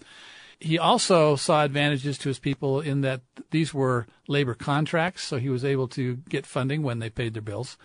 he 0.59 0.77
also 0.77 1.35
saw 1.35 1.63
advantages 1.63 2.17
to 2.19 2.29
his 2.29 2.39
people 2.39 2.79
in 2.79 3.01
that 3.01 3.21
these 3.51 3.73
were 3.73 4.07
labor 4.27 4.53
contracts, 4.53 5.23
so 5.23 5.37
he 5.37 5.49
was 5.49 5.65
able 5.65 5.87
to 5.89 6.17
get 6.29 6.45
funding 6.45 6.83
when 6.83 6.99
they 6.99 7.09
paid 7.09 7.33
their 7.33 7.41
bills 7.41 7.77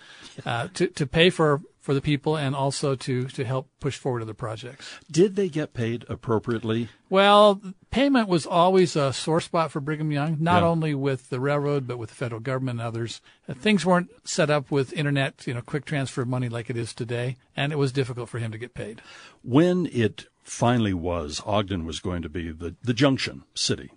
uh, 0.46 0.68
to 0.74 0.88
to 0.88 1.06
pay 1.06 1.30
for 1.30 1.60
for 1.80 1.94
the 1.94 2.00
people 2.02 2.36
and 2.36 2.54
also 2.54 2.94
to 2.94 3.24
to 3.28 3.44
help 3.44 3.68
push 3.80 3.96
forward 3.96 4.22
other 4.22 4.34
projects. 4.34 4.98
Did 5.10 5.36
they 5.36 5.48
get 5.48 5.72
paid 5.72 6.04
appropriately? 6.08 6.88
Well, 7.08 7.62
payment 7.90 8.28
was 8.28 8.44
always 8.44 8.94
a 8.94 9.12
sore 9.12 9.40
spot 9.40 9.70
for 9.70 9.80
Brigham 9.80 10.12
Young, 10.12 10.36
not 10.38 10.62
yeah. 10.62 10.68
only 10.68 10.94
with 10.94 11.30
the 11.30 11.40
railroad 11.40 11.86
but 11.86 11.98
with 11.98 12.10
the 12.10 12.14
federal 12.14 12.42
government 12.42 12.80
and 12.80 12.86
others. 12.86 13.22
Uh, 13.48 13.54
things 13.54 13.86
weren't 13.86 14.10
set 14.22 14.50
up 14.50 14.70
with 14.70 14.92
internet, 14.92 15.46
you 15.46 15.54
know, 15.54 15.62
quick 15.62 15.86
transfer 15.86 16.22
of 16.22 16.28
money 16.28 16.50
like 16.50 16.68
it 16.68 16.76
is 16.76 16.92
today, 16.92 17.36
and 17.56 17.72
it 17.72 17.76
was 17.76 17.90
difficult 17.90 18.28
for 18.28 18.38
him 18.38 18.52
to 18.52 18.58
get 18.58 18.74
paid. 18.74 19.00
When 19.42 19.86
it 19.86 20.26
finally 20.48 20.94
was 20.94 21.42
Ogden 21.44 21.84
was 21.84 22.00
going 22.00 22.22
to 22.22 22.28
be 22.28 22.50
the, 22.50 22.74
the 22.82 22.94
junction 22.94 23.44
city. 23.54 23.90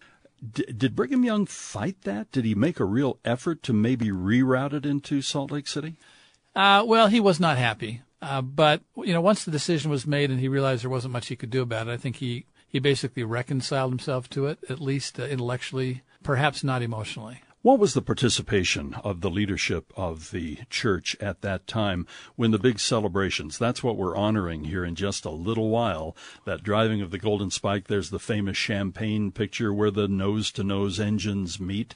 D- 0.43 0.65
did 0.65 0.95
Brigham 0.95 1.23
Young 1.23 1.45
fight 1.45 2.01
that? 2.03 2.31
Did 2.31 2.45
he 2.45 2.55
make 2.55 2.79
a 2.79 2.85
real 2.85 3.19
effort 3.23 3.61
to 3.63 3.73
maybe 3.73 4.07
reroute 4.07 4.73
it 4.73 4.85
into 4.85 5.21
Salt 5.21 5.51
Lake 5.51 5.67
City? 5.67 5.95
Uh, 6.55 6.83
well, 6.85 7.07
he 7.07 7.19
was 7.19 7.39
not 7.39 7.57
happy. 7.57 8.01
Uh, 8.21 8.41
but 8.41 8.81
you 8.97 9.13
know, 9.13 9.21
once 9.21 9.43
the 9.43 9.51
decision 9.51 9.89
was 9.89 10.05
made 10.05 10.29
and 10.29 10.39
he 10.39 10.47
realized 10.47 10.83
there 10.83 10.89
wasn't 10.89 11.13
much 11.13 11.27
he 11.27 11.35
could 11.35 11.49
do 11.49 11.61
about 11.61 11.87
it, 11.87 11.91
I 11.91 11.97
think 11.97 12.17
he 12.17 12.45
he 12.67 12.79
basically 12.79 13.23
reconciled 13.23 13.91
himself 13.91 14.29
to 14.29 14.45
it, 14.45 14.59
at 14.69 14.79
least 14.79 15.19
uh, 15.19 15.23
intellectually, 15.23 16.03
perhaps 16.23 16.63
not 16.63 16.81
emotionally. 16.81 17.41
What 17.63 17.77
was 17.77 17.93
the 17.93 18.01
participation 18.01 18.95
of 19.03 19.21
the 19.21 19.29
leadership 19.29 19.93
of 19.95 20.31
the 20.31 20.57
church 20.71 21.15
at 21.19 21.41
that 21.41 21.67
time 21.67 22.07
when 22.35 22.49
the 22.49 22.57
big 22.57 22.79
celebrations? 22.79 23.59
That's 23.59 23.83
what 23.83 23.97
we're 23.97 24.17
honoring 24.17 24.63
here 24.63 24.83
in 24.83 24.95
just 24.95 25.25
a 25.25 25.29
little 25.29 25.69
while. 25.69 26.15
That 26.45 26.63
driving 26.63 27.01
of 27.01 27.11
the 27.11 27.19
Golden 27.19 27.51
Spike, 27.51 27.87
there's 27.87 28.09
the 28.09 28.17
famous 28.17 28.57
champagne 28.57 29.31
picture 29.31 29.71
where 29.71 29.91
the 29.91 30.07
nose 30.07 30.51
to 30.53 30.63
nose 30.63 30.99
engines 30.99 31.59
meet. 31.59 31.93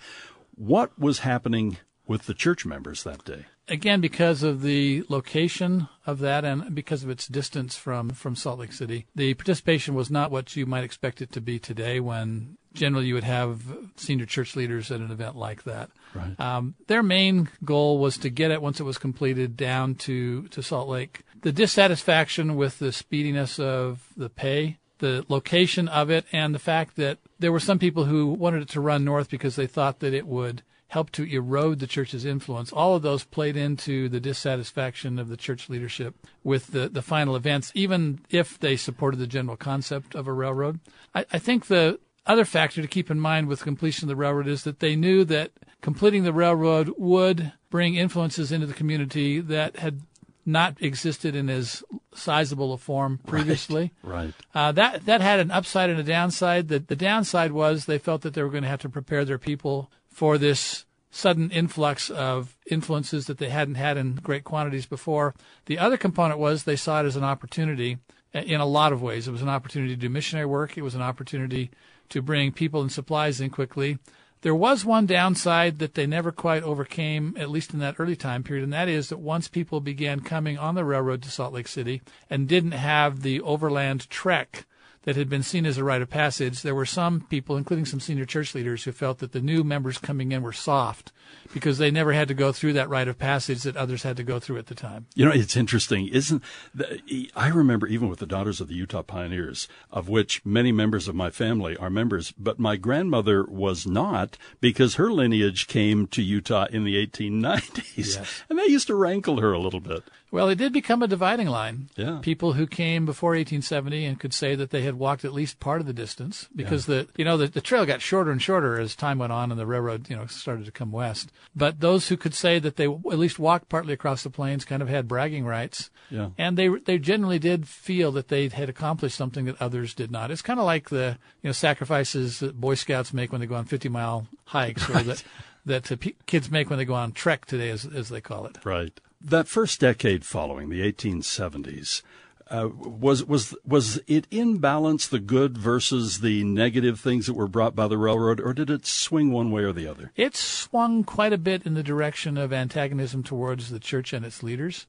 What 0.53 0.97
was 0.99 1.19
happening 1.19 1.77
with 2.05 2.27
the 2.27 2.35
church 2.35 2.63
members 2.63 3.03
that 3.03 3.25
day? 3.25 3.45
again 3.67 3.99
because 3.99 4.43
of 4.43 4.61
the 4.61 5.03
location 5.09 5.87
of 6.05 6.19
that 6.19 6.45
and 6.45 6.75
because 6.75 7.03
of 7.03 7.09
its 7.09 7.27
distance 7.27 7.75
from 7.75 8.09
from 8.09 8.35
Salt 8.35 8.59
Lake 8.59 8.71
City, 8.71 9.07
the 9.15 9.33
participation 9.33 9.95
was 9.95 10.11
not 10.11 10.31
what 10.31 10.55
you 10.55 10.65
might 10.65 10.83
expect 10.83 11.21
it 11.21 11.31
to 11.31 11.41
be 11.41 11.57
today. 11.57 11.99
When 11.99 12.57
generally 12.75 13.07
you 13.07 13.15
would 13.15 13.23
have 13.23 13.61
senior 13.95 14.25
church 14.25 14.55
leaders 14.55 14.91
at 14.91 15.01
an 15.01 15.11
event 15.11 15.35
like 15.35 15.63
that. 15.63 15.89
Right. 16.13 16.39
Um, 16.39 16.75
their 16.87 17.03
main 17.03 17.49
goal 17.63 17.97
was 17.99 18.17
to 18.19 18.29
get 18.29 18.51
it 18.51 18.61
once 18.61 18.79
it 18.79 18.83
was 18.83 18.97
completed 18.97 19.57
down 19.57 19.95
to 19.95 20.47
to 20.49 20.61
Salt 20.61 20.87
Lake. 20.87 21.21
The 21.41 21.51
dissatisfaction 21.51 22.55
with 22.55 22.79
the 22.79 22.91
speediness 22.91 23.59
of 23.59 24.07
the 24.15 24.29
pay 24.29 24.77
the 24.99 25.25
location 25.27 25.87
of 25.87 26.09
it 26.09 26.25
and 26.31 26.55
the 26.55 26.59
fact 26.59 26.95
that 26.95 27.19
there 27.39 27.51
were 27.51 27.59
some 27.59 27.79
people 27.79 28.05
who 28.05 28.27
wanted 28.27 28.61
it 28.61 28.69
to 28.69 28.81
run 28.81 29.03
north 29.03 29.29
because 29.29 29.55
they 29.55 29.67
thought 29.67 29.99
that 29.99 30.13
it 30.13 30.25
would 30.25 30.63
help 30.87 31.11
to 31.11 31.23
erode 31.23 31.79
the 31.79 31.87
church's 31.87 32.25
influence. 32.25 32.71
All 32.71 32.95
of 32.95 33.01
those 33.01 33.23
played 33.23 33.57
into 33.57 34.07
the 34.07 34.19
dissatisfaction 34.19 35.19
of 35.19 35.27
the 35.27 35.35
church 35.35 35.67
leadership 35.67 36.15
with 36.43 36.67
the, 36.67 36.87
the 36.87 37.01
final 37.01 37.35
events, 37.35 37.71
even 37.75 38.19
if 38.29 38.59
they 38.59 38.77
supported 38.77 39.17
the 39.17 39.27
general 39.27 39.57
concept 39.57 40.15
of 40.15 40.27
a 40.27 40.33
railroad. 40.33 40.79
I, 41.13 41.25
I 41.33 41.39
think 41.39 41.65
the 41.65 41.99
other 42.27 42.45
factor 42.45 42.81
to 42.81 42.87
keep 42.87 43.11
in 43.11 43.19
mind 43.19 43.47
with 43.47 43.63
completion 43.63 44.05
of 44.05 44.09
the 44.09 44.15
railroad 44.15 44.47
is 44.47 44.63
that 44.63 44.79
they 44.79 44.95
knew 44.95 45.23
that 45.25 45.51
completing 45.81 46.23
the 46.23 46.33
railroad 46.33 46.93
would 46.97 47.53
bring 47.69 47.95
influences 47.95 48.51
into 48.51 48.65
the 48.65 48.73
community 48.73 49.39
that 49.39 49.77
had 49.77 50.01
not 50.45 50.75
existed 50.79 51.35
in 51.35 51.49
as 51.49 51.83
sizable 52.13 52.73
a 52.73 52.77
form 52.77 53.19
previously. 53.25 53.91
Right. 54.03 54.33
Uh, 54.53 54.71
that 54.73 55.05
that 55.05 55.21
had 55.21 55.39
an 55.39 55.51
upside 55.51 55.89
and 55.89 55.99
a 55.99 56.03
downside. 56.03 56.67
The, 56.67 56.79
the 56.79 56.95
downside 56.95 57.51
was 57.51 57.85
they 57.85 57.97
felt 57.97 58.21
that 58.21 58.33
they 58.33 58.43
were 58.43 58.49
going 58.49 58.63
to 58.63 58.69
have 58.69 58.81
to 58.81 58.89
prepare 58.89 59.25
their 59.25 59.39
people 59.39 59.91
for 60.09 60.37
this 60.37 60.85
sudden 61.09 61.49
influx 61.49 62.09
of 62.09 62.57
influences 62.69 63.25
that 63.27 63.37
they 63.37 63.49
hadn't 63.49 63.75
had 63.75 63.97
in 63.97 64.15
great 64.15 64.43
quantities 64.43 64.85
before. 64.85 65.33
The 65.65 65.79
other 65.79 65.97
component 65.97 66.39
was 66.39 66.63
they 66.63 66.75
saw 66.75 67.01
it 67.01 67.05
as 67.05 67.15
an 67.15 67.23
opportunity 67.23 67.97
uh, 68.33 68.39
in 68.39 68.59
a 68.59 68.65
lot 68.65 68.91
of 68.91 69.01
ways. 69.01 69.27
It 69.27 69.31
was 69.31 69.41
an 69.41 69.49
opportunity 69.49 69.95
to 69.95 70.01
do 70.01 70.09
missionary 70.09 70.45
work. 70.45 70.77
It 70.77 70.81
was 70.81 70.93
an 70.93 71.01
opportunity 71.01 71.71
to 72.09 72.21
bring 72.21 72.51
people 72.51 72.81
and 72.81 72.91
supplies 72.91 73.41
in 73.41 73.49
quickly. 73.49 73.97
There 74.41 74.53
was 74.53 74.85
one 74.85 75.07
downside 75.07 75.79
that 75.79 75.95
they 75.95 76.05
never 76.05 76.31
quite 76.31 76.61
overcame, 76.61 77.35
at 77.37 77.49
least 77.49 77.73
in 77.73 77.79
that 77.79 77.95
early 77.97 78.15
time 78.15 78.43
period, 78.43 78.63
and 78.63 78.73
that 78.73 78.87
is 78.87 79.09
that 79.09 79.17
once 79.17 79.47
people 79.47 79.79
began 79.79 80.19
coming 80.19 80.57
on 80.57 80.75
the 80.75 80.85
railroad 80.85 81.23
to 81.23 81.31
Salt 81.31 81.53
Lake 81.53 81.67
City 81.67 82.01
and 82.29 82.47
didn't 82.47 82.73
have 82.73 83.21
the 83.21 83.41
overland 83.41 84.09
trek 84.09 84.65
that 85.03 85.15
had 85.15 85.29
been 85.29 85.43
seen 85.43 85.65
as 85.65 85.77
a 85.77 85.83
rite 85.83 86.01
of 86.01 86.09
passage, 86.09 86.61
there 86.61 86.75
were 86.75 86.85
some 86.85 87.21
people, 87.21 87.57
including 87.57 87.85
some 87.85 87.99
senior 87.99 88.25
church 88.25 88.53
leaders, 88.53 88.83
who 88.83 88.91
felt 88.91 89.19
that 89.19 89.31
the 89.31 89.41
new 89.41 89.63
members 89.63 89.97
coming 89.97 90.31
in 90.31 90.43
were 90.43 90.53
soft 90.53 91.11
because 91.53 91.77
they 91.77 91.91
never 91.91 92.11
had 92.13 92.27
to 92.27 92.33
go 92.33 92.51
through 92.51 92.73
that 92.73 92.89
rite 92.89 93.07
of 93.07 93.17
passage 93.17 93.63
that 93.63 93.75
others 93.77 94.03
had 94.03 94.17
to 94.17 94.23
go 94.23 94.39
through 94.39 94.57
at 94.57 94.67
the 94.67 94.75
time. 94.75 95.05
You 95.15 95.25
know, 95.25 95.31
it's 95.31 95.55
interesting, 95.55 96.07
isn't? 96.07 96.43
The, 96.73 97.29
I 97.35 97.47
remember 97.47 97.87
even 97.87 98.09
with 98.09 98.19
the 98.19 98.25
Daughters 98.25 98.59
of 98.61 98.67
the 98.67 98.75
Utah 98.75 99.01
Pioneers, 99.03 99.67
of 99.91 100.09
which 100.09 100.45
many 100.45 100.71
members 100.71 101.07
of 101.07 101.15
my 101.15 101.29
family 101.29 101.77
are 101.77 101.89
members, 101.89 102.33
but 102.37 102.59
my 102.59 102.75
grandmother 102.75 103.43
was 103.45 103.85
not 103.87 104.37
because 104.59 104.95
her 104.95 105.11
lineage 105.11 105.67
came 105.67 106.07
to 106.07 106.21
Utah 106.21 106.65
in 106.71 106.83
the 106.83 106.95
1890s, 107.07 108.15
Yes. 108.17 108.43
and 108.49 108.57
that 108.59 108.69
used 108.69 108.87
to 108.87 108.95
rankle 108.95 109.39
her 109.39 109.53
a 109.53 109.59
little 109.59 109.79
bit. 109.79 110.03
Well, 110.31 110.49
it 110.49 110.55
did 110.57 110.73
become 110.73 111.01
a 111.01 111.07
dividing 111.07 111.47
line. 111.47 111.87
Yeah. 111.95 112.19
People 112.21 112.53
who 112.53 112.67
came 112.67 113.05
before 113.05 113.29
1870 113.31 114.03
and 114.05 114.19
could 114.19 114.33
say 114.33 114.53
that 114.55 114.69
they 114.69 114.81
had 114.81 114.95
walked 114.95 115.23
at 115.23 115.31
least 115.31 115.61
part 115.61 115.79
of 115.79 115.87
the 115.87 115.93
distance 115.93 116.49
because 116.53 116.87
the 116.87 117.07
you 117.15 117.23
know 117.23 117.37
the, 117.37 117.47
the 117.47 117.61
trail 117.61 117.85
got 117.85 118.01
shorter 118.01 118.31
and 118.31 118.41
shorter 118.41 118.77
as 118.77 118.95
time 118.95 119.19
went 119.19 119.31
on 119.31 119.49
and 119.51 119.57
the 119.59 119.65
railroad 119.65 120.09
you 120.09 120.15
know 120.15 120.25
started 120.25 120.65
to 120.65 120.71
come 120.73 120.91
west. 120.91 121.14
But 121.55 121.79
those 121.79 122.07
who 122.07 122.17
could 122.17 122.33
say 122.33 122.59
that 122.59 122.75
they 122.75 122.85
at 122.85 123.19
least 123.19 123.39
walked 123.39 123.69
partly 123.69 123.93
across 123.93 124.23
the 124.23 124.29
plains 124.29 124.65
kind 124.65 124.81
of 124.81 124.89
had 124.89 125.07
bragging 125.07 125.45
rights. 125.45 125.89
Yeah. 126.09 126.29
And 126.37 126.57
they 126.57 126.67
they 126.67 126.97
generally 126.97 127.39
did 127.39 127.67
feel 127.67 128.11
that 128.13 128.27
they 128.27 128.47
had 128.49 128.69
accomplished 128.69 129.15
something 129.15 129.45
that 129.45 129.61
others 129.61 129.93
did 129.93 130.11
not. 130.11 130.31
It's 130.31 130.41
kind 130.41 130.59
of 130.59 130.65
like 130.65 130.89
the 130.89 131.17
you 131.41 131.49
know 131.49 131.53
sacrifices 131.53 132.39
that 132.39 132.59
Boy 132.59 132.75
Scouts 132.75 133.13
make 133.13 133.31
when 133.31 133.41
they 133.41 133.47
go 133.47 133.55
on 133.55 133.65
50 133.65 133.89
mile 133.89 134.27
hikes 134.45 134.89
or 134.89 135.01
that 135.03 135.23
that 135.65 135.91
uh, 135.91 135.95
kids 136.25 136.51
make 136.51 136.69
when 136.69 136.77
they 136.77 136.85
go 136.85 136.93
on 136.93 137.11
trek 137.11 137.45
today 137.45 137.69
as 137.69 137.85
as 137.85 138.09
they 138.09 138.21
call 138.21 138.45
it. 138.45 138.57
Right. 138.63 138.99
That 139.21 139.47
first 139.47 139.79
decade 139.79 140.23
following 140.25 140.69
the 140.69 140.81
1870s. 140.81 142.03
Uh, 142.49 142.69
was 142.75 143.23
was 143.23 143.55
was 143.65 143.99
it 144.05 144.27
in 144.29 144.59
balance 144.59 145.07
the 145.07 145.19
good 145.19 145.57
versus 145.57 146.19
the 146.19 146.43
negative 146.43 146.99
things 146.99 147.25
that 147.25 147.33
were 147.33 147.47
brought 147.47 147.75
by 147.75 147.87
the 147.87 147.97
railroad, 147.97 148.39
or 148.39 148.53
did 148.53 148.69
it 148.69 148.85
swing 148.85 149.31
one 149.31 149.49
way 149.49 149.63
or 149.63 149.73
the 149.73 149.87
other? 149.87 150.11
It 150.15 150.35
swung 150.35 151.03
quite 151.03 151.33
a 151.33 151.39
bit 151.39 151.65
in 151.65 151.73
the 151.73 151.81
direction 151.81 152.37
of 152.37 152.53
antagonism 152.53 153.23
towards 153.23 153.71
the 153.71 153.79
church 153.79 154.13
and 154.13 154.23
its 154.23 154.43
leaders. 154.43 154.85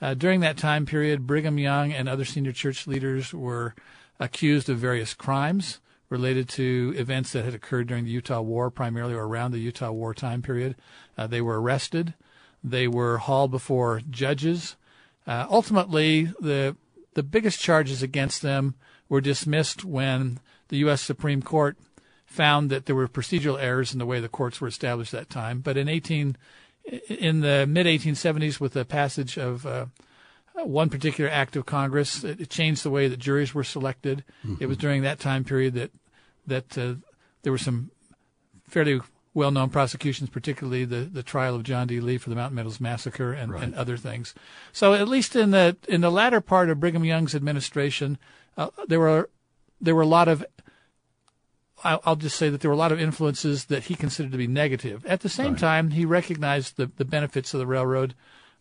Uh, 0.00 0.14
during 0.14 0.40
that 0.40 0.56
time 0.56 0.86
period, 0.86 1.26
Brigham 1.26 1.58
Young 1.58 1.92
and 1.92 2.08
other 2.08 2.24
senior 2.24 2.52
church 2.52 2.86
leaders 2.86 3.34
were 3.34 3.74
accused 4.18 4.70
of 4.70 4.78
various 4.78 5.12
crimes 5.12 5.80
related 6.08 6.48
to 6.48 6.94
events 6.96 7.32
that 7.32 7.44
had 7.44 7.54
occurred 7.54 7.86
during 7.86 8.04
the 8.04 8.10
Utah 8.10 8.40
War, 8.40 8.70
primarily 8.70 9.14
or 9.14 9.26
around 9.26 9.50
the 9.50 9.58
Utah 9.58 9.90
War 9.90 10.14
time 10.14 10.40
period. 10.40 10.74
Uh, 11.18 11.26
they 11.26 11.40
were 11.40 11.60
arrested. 11.60 12.14
They 12.62 12.88
were 12.88 13.18
hauled 13.18 13.50
before 13.50 14.00
judges. 14.08 14.76
Uh, 15.26 15.46
ultimately, 15.50 16.32
the 16.40 16.76
the 17.14 17.22
biggest 17.22 17.60
charges 17.60 18.02
against 18.02 18.42
them 18.42 18.74
were 19.08 19.20
dismissed 19.20 19.84
when 19.84 20.40
the 20.68 20.78
U.S. 20.78 21.00
Supreme 21.00 21.42
Court 21.42 21.76
found 22.26 22.70
that 22.70 22.86
there 22.86 22.96
were 22.96 23.08
procedural 23.08 23.60
errors 23.60 23.92
in 23.92 23.98
the 23.98 24.06
way 24.06 24.20
the 24.20 24.28
courts 24.28 24.60
were 24.60 24.68
established 24.68 25.14
at 25.14 25.20
that 25.20 25.30
time. 25.30 25.60
But 25.60 25.76
in 25.76 25.88
18, 25.88 26.36
in 27.08 27.40
the 27.40 27.66
mid 27.66 27.86
1870s, 27.86 28.60
with 28.60 28.72
the 28.72 28.84
passage 28.84 29.38
of 29.38 29.64
uh, 29.66 29.86
one 30.54 30.90
particular 30.90 31.30
act 31.30 31.56
of 31.56 31.66
Congress, 31.66 32.24
it, 32.24 32.40
it 32.40 32.50
changed 32.50 32.82
the 32.82 32.90
way 32.90 33.08
that 33.08 33.18
juries 33.18 33.54
were 33.54 33.64
selected. 33.64 34.24
It 34.60 34.66
was 34.66 34.76
during 34.76 35.02
that 35.02 35.20
time 35.20 35.44
period 35.44 35.74
that 35.74 35.90
that 36.46 36.76
uh, 36.76 36.94
there 37.42 37.52
were 37.52 37.58
some 37.58 37.90
fairly 38.68 39.00
well-known 39.34 39.68
prosecutions, 39.68 40.30
particularly 40.30 40.84
the, 40.84 41.00
the 41.00 41.22
trial 41.22 41.56
of 41.56 41.64
John 41.64 41.88
D. 41.88 42.00
Lee 42.00 42.18
for 42.18 42.30
the 42.30 42.36
Mountain 42.36 42.54
Meadows 42.54 42.80
massacre 42.80 43.32
and, 43.32 43.52
and 43.52 43.74
other 43.74 43.96
things. 43.96 44.32
So 44.72 44.94
at 44.94 45.08
least 45.08 45.34
in 45.34 45.50
the 45.50 45.76
in 45.88 46.00
the 46.00 46.10
latter 46.10 46.40
part 46.40 46.70
of 46.70 46.80
Brigham 46.80 47.04
Young's 47.04 47.34
administration, 47.34 48.16
uh, 48.56 48.68
there 48.86 49.00
were 49.00 49.28
there 49.80 49.94
were 49.94 50.02
a 50.02 50.06
lot 50.06 50.28
of 50.28 50.46
I'll, 51.82 52.00
I'll 52.06 52.16
just 52.16 52.36
say 52.36 52.48
that 52.48 52.60
there 52.60 52.70
were 52.70 52.74
a 52.74 52.78
lot 52.78 52.92
of 52.92 53.00
influences 53.00 53.66
that 53.66 53.84
he 53.84 53.94
considered 53.94 54.32
to 54.32 54.38
be 54.38 54.46
negative. 54.46 55.04
At 55.04 55.20
the 55.20 55.28
same 55.28 55.56
time, 55.56 55.90
he 55.90 56.04
recognized 56.04 56.76
the, 56.76 56.90
the 56.96 57.04
benefits 57.04 57.52
of 57.52 57.58
the 57.58 57.66
railroad 57.66 58.14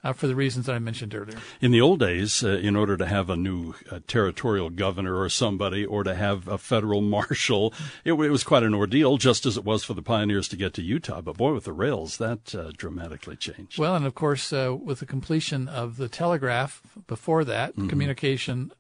uh, 0.04 0.14
for 0.14 0.28
the 0.28 0.36
reasons 0.36 0.68
I 0.68 0.80
mentioned 0.80 1.16
earlier. 1.16 1.38
In 1.62 1.72
the 1.72 1.82
old 1.82 2.00
days, 2.00 2.44
uh, 2.44 2.50
in 2.50 2.76
order 2.76 2.98
to 2.98 3.06
have 3.06 3.30
a 3.30 3.38
new 3.38 3.74
uh, 3.90 4.00
territorial 4.08 4.70
governor 4.70 5.18
or 5.18 5.30
somebody, 5.30 5.86
or 5.86 6.04
to 6.04 6.14
have 6.14 6.48
a 6.48 6.58
federal 6.58 7.02
marshal, 7.14 7.74
it, 8.04 8.14
it, 8.14 8.30
was 8.30 8.44
quite 8.44 8.64
an 8.64 8.74
ordeal, 8.74 9.18
just 9.18 9.46
as 9.46 9.58
it 9.58 9.64
was 9.64 9.84
for 9.84 9.94
the 9.94 10.02
pioneers 10.02 10.48
to 10.50 10.56
get 10.56 10.74
to 10.74 10.82
Utah. 10.82 11.22
But 11.22 11.38
boy, 11.38 11.54
with 11.54 11.64
the 11.66 11.74
rails, 11.74 12.18
that 12.18 12.54
uh, 12.54 12.72
dramatically 12.76 13.36
changed. 13.36 13.80
Well, 13.80 13.96
and 13.96 14.06
of 14.06 14.16
course, 14.16 14.52
uh, 14.52 14.76
with 14.80 15.00
the 15.00 15.06
completion 15.06 15.68
of 15.68 15.98
the 15.98 16.10
telegraph, 16.10 16.82
before 17.08 17.44
that, 17.46 17.72
mm-hmm. 17.72 17.88
communication, 17.88 18.72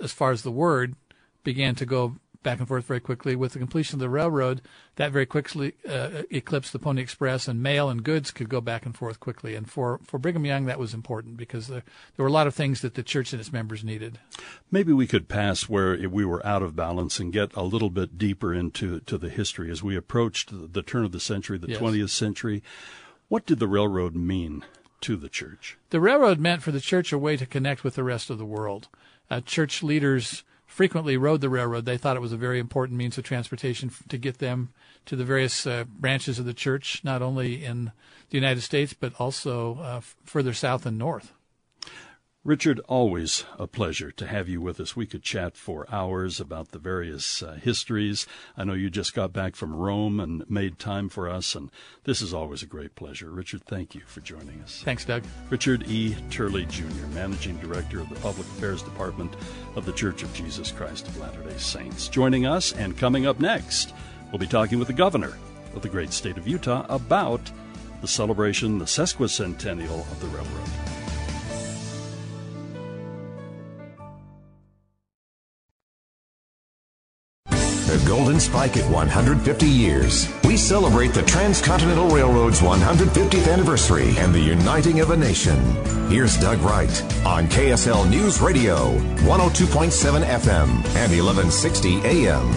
as 0.00 0.12
far 0.12 0.32
as 0.32 0.42
the 0.42 0.50
word, 0.50 0.96
began 1.44 1.76
to 1.76 1.86
go 1.86 2.16
back 2.46 2.60
and 2.60 2.68
forth 2.68 2.84
very 2.84 3.00
quickly. 3.00 3.34
With 3.34 3.54
the 3.54 3.58
completion 3.58 3.96
of 3.96 4.00
the 4.00 4.08
railroad, 4.08 4.62
that 4.94 5.10
very 5.10 5.26
quickly 5.26 5.74
uh, 5.88 6.22
eclipsed 6.30 6.72
the 6.72 6.78
Pony 6.78 7.02
Express, 7.02 7.48
and 7.48 7.60
mail 7.60 7.90
and 7.90 8.04
goods 8.04 8.30
could 8.30 8.48
go 8.48 8.60
back 8.60 8.86
and 8.86 8.96
forth 8.96 9.18
quickly. 9.18 9.56
And 9.56 9.68
for, 9.68 9.98
for 10.04 10.18
Brigham 10.18 10.46
Young, 10.46 10.66
that 10.66 10.78
was 10.78 10.94
important 10.94 11.36
because 11.38 11.66
there, 11.66 11.82
there 12.16 12.22
were 12.22 12.28
a 12.28 12.32
lot 12.32 12.46
of 12.46 12.54
things 12.54 12.82
that 12.82 12.94
the 12.94 13.02
church 13.02 13.32
and 13.32 13.40
its 13.40 13.52
members 13.52 13.82
needed. 13.82 14.20
Maybe 14.70 14.92
we 14.92 15.08
could 15.08 15.28
pass 15.28 15.68
where 15.68 16.08
we 16.08 16.24
were 16.24 16.46
out 16.46 16.62
of 16.62 16.76
balance 16.76 17.18
and 17.18 17.32
get 17.32 17.52
a 17.56 17.64
little 17.64 17.90
bit 17.90 18.16
deeper 18.16 18.54
into 18.54 19.00
to 19.00 19.18
the 19.18 19.28
history 19.28 19.68
as 19.68 19.82
we 19.82 19.96
approached 19.96 20.50
the 20.72 20.82
turn 20.82 21.04
of 21.04 21.10
the 21.10 21.20
century, 21.20 21.58
the 21.58 21.70
Yes. 21.70 21.80
20th 21.80 22.10
century. 22.10 22.62
What 23.26 23.44
did 23.44 23.58
the 23.58 23.66
railroad 23.66 24.14
mean 24.14 24.64
to 25.00 25.16
the 25.16 25.28
church? 25.28 25.78
The 25.90 26.00
railroad 26.00 26.38
meant 26.38 26.62
for 26.62 26.70
the 26.70 26.80
church 26.80 27.12
a 27.12 27.18
way 27.18 27.36
to 27.36 27.44
connect 27.44 27.82
with 27.82 27.96
the 27.96 28.04
rest 28.04 28.30
of 28.30 28.38
the 28.38 28.44
world. 28.44 28.86
Uh, 29.28 29.40
church 29.40 29.82
leaders 29.82 30.44
frequently 30.66 31.16
rode 31.16 31.40
the 31.40 31.48
railroad. 31.48 31.84
They 31.84 31.96
thought 31.96 32.16
it 32.16 32.20
was 32.20 32.32
a 32.32 32.36
very 32.36 32.58
important 32.58 32.98
means 32.98 33.16
of 33.16 33.24
transportation 33.24 33.90
to 34.08 34.18
get 34.18 34.38
them 34.38 34.70
to 35.06 35.16
the 35.16 35.24
various 35.24 35.66
uh, 35.66 35.84
branches 35.84 36.38
of 36.38 36.44
the 36.44 36.54
church, 36.54 37.02
not 37.04 37.22
only 37.22 37.64
in 37.64 37.92
the 38.30 38.36
United 38.36 38.60
States, 38.60 38.92
but 38.92 39.12
also 39.18 39.78
uh, 39.78 40.00
further 40.24 40.52
south 40.52 40.84
and 40.84 40.98
north. 40.98 41.32
Richard, 42.46 42.78
always 42.86 43.44
a 43.58 43.66
pleasure 43.66 44.12
to 44.12 44.24
have 44.24 44.48
you 44.48 44.60
with 44.60 44.78
us. 44.78 44.94
We 44.94 45.04
could 45.04 45.24
chat 45.24 45.56
for 45.56 45.84
hours 45.92 46.38
about 46.38 46.68
the 46.68 46.78
various 46.78 47.42
uh, 47.42 47.54
histories. 47.54 48.24
I 48.56 48.62
know 48.62 48.72
you 48.72 48.88
just 48.88 49.14
got 49.14 49.32
back 49.32 49.56
from 49.56 49.74
Rome 49.74 50.20
and 50.20 50.48
made 50.48 50.78
time 50.78 51.08
for 51.08 51.28
us, 51.28 51.56
and 51.56 51.72
this 52.04 52.22
is 52.22 52.32
always 52.32 52.62
a 52.62 52.66
great 52.66 52.94
pleasure. 52.94 53.32
Richard, 53.32 53.64
thank 53.64 53.96
you 53.96 54.02
for 54.06 54.20
joining 54.20 54.60
us. 54.62 54.80
Thanks, 54.84 55.04
Doug. 55.04 55.24
Richard 55.50 55.88
E. 55.88 56.14
Turley 56.30 56.66
Jr., 56.66 57.06
Managing 57.12 57.56
Director 57.56 57.98
of 57.98 58.08
the 58.10 58.20
Public 58.20 58.46
Affairs 58.46 58.80
Department 58.80 59.34
of 59.74 59.84
the 59.84 59.92
Church 59.92 60.22
of 60.22 60.32
Jesus 60.32 60.70
Christ 60.70 61.08
of 61.08 61.18
Latter 61.18 61.42
day 61.42 61.56
Saints. 61.56 62.06
Joining 62.06 62.46
us, 62.46 62.72
and 62.74 62.96
coming 62.96 63.26
up 63.26 63.40
next, 63.40 63.92
we'll 64.30 64.38
be 64.38 64.46
talking 64.46 64.78
with 64.78 64.86
the 64.86 64.94
governor 64.94 65.36
of 65.74 65.82
the 65.82 65.88
great 65.88 66.12
state 66.12 66.38
of 66.38 66.46
Utah 66.46 66.86
about 66.88 67.40
the 68.02 68.08
celebration, 68.08 68.78
the 68.78 68.84
sesquicentennial 68.84 70.00
of 70.12 70.20
the 70.20 70.28
railroad. 70.28 71.05
The 77.86 78.04
Golden 78.04 78.40
Spike 78.40 78.76
at 78.76 78.90
150 78.90 79.64
years. 79.64 80.28
We 80.42 80.56
celebrate 80.56 81.14
the 81.14 81.22
Transcontinental 81.22 82.08
Railroad's 82.08 82.58
150th 82.58 83.46
anniversary 83.46 84.12
and 84.18 84.34
the 84.34 84.40
uniting 84.40 84.98
of 84.98 85.12
a 85.12 85.16
nation. 85.16 85.56
Here's 86.10 86.36
Doug 86.36 86.58
Wright 86.62 86.90
on 87.24 87.46
KSL 87.46 88.10
News 88.10 88.40
Radio, 88.40 88.90
102.7 89.20 90.24
FM 90.24 90.68
and 90.96 91.12
1160 91.12 92.00
AM. 92.02 92.52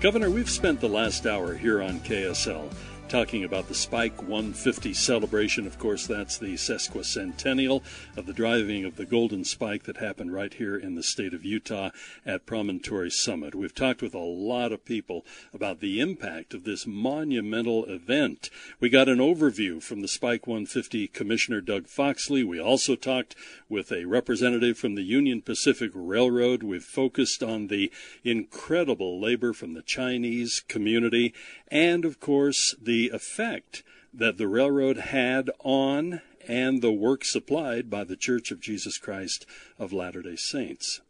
Governor, 0.00 0.30
we've 0.30 0.48
spent 0.48 0.80
the 0.80 0.88
last 0.88 1.26
hour 1.26 1.54
here 1.54 1.82
on 1.82 2.00
KSL 2.00 2.72
talking 3.14 3.44
about 3.44 3.68
the 3.68 3.74
Spike 3.76 4.22
150 4.22 4.92
celebration. 4.92 5.68
Of 5.68 5.78
course, 5.78 6.04
that's 6.04 6.36
the 6.36 6.54
sesquicentennial 6.54 7.84
of 8.16 8.26
the 8.26 8.32
driving 8.32 8.84
of 8.84 8.96
the 8.96 9.06
Golden 9.06 9.44
Spike 9.44 9.84
that 9.84 9.98
happened 9.98 10.34
right 10.34 10.52
here 10.52 10.76
in 10.76 10.96
the 10.96 11.02
state 11.04 11.32
of 11.32 11.44
Utah 11.44 11.90
at 12.26 12.44
Promontory 12.44 13.12
Summit. 13.12 13.54
We've 13.54 13.72
talked 13.72 14.02
with 14.02 14.14
a 14.14 14.18
lot 14.18 14.72
of 14.72 14.84
people 14.84 15.24
about 15.52 15.78
the 15.78 16.00
impact 16.00 16.54
of 16.54 16.64
this 16.64 16.88
monumental 16.88 17.84
event. 17.84 18.50
We 18.80 18.88
got 18.88 19.08
an 19.08 19.18
overview 19.18 19.80
from 19.80 20.00
the 20.00 20.08
Spike 20.08 20.48
150 20.48 21.06
Commissioner 21.06 21.60
Doug 21.60 21.86
Foxley. 21.86 22.42
We 22.42 22.58
also 22.58 22.96
talked 22.96 23.36
with 23.68 23.92
a 23.92 24.06
representative 24.06 24.76
from 24.76 24.96
the 24.96 25.02
Union 25.02 25.40
Pacific 25.40 25.92
Railroad. 25.94 26.64
We've 26.64 26.82
focused 26.82 27.44
on 27.44 27.68
the 27.68 27.92
incredible 28.24 29.20
labor 29.20 29.52
from 29.52 29.74
the 29.74 29.82
Chinese 29.82 30.64
community 30.66 31.32
and, 31.68 32.04
of 32.04 32.18
course, 32.18 32.74
the 32.80 33.03
effect 33.08 33.82
that 34.12 34.38
the 34.38 34.48
railroad 34.48 34.96
had 34.96 35.50
on 35.60 36.22
and 36.46 36.82
the 36.82 36.92
work 36.92 37.24
supplied 37.24 37.90
by 37.90 38.04
the 38.04 38.16
Church 38.16 38.50
of 38.50 38.60
Jesus 38.60 38.98
Christ 38.98 39.46
of 39.78 39.92
Latter 39.92 40.22
day 40.22 40.36
Saints. 40.36 41.00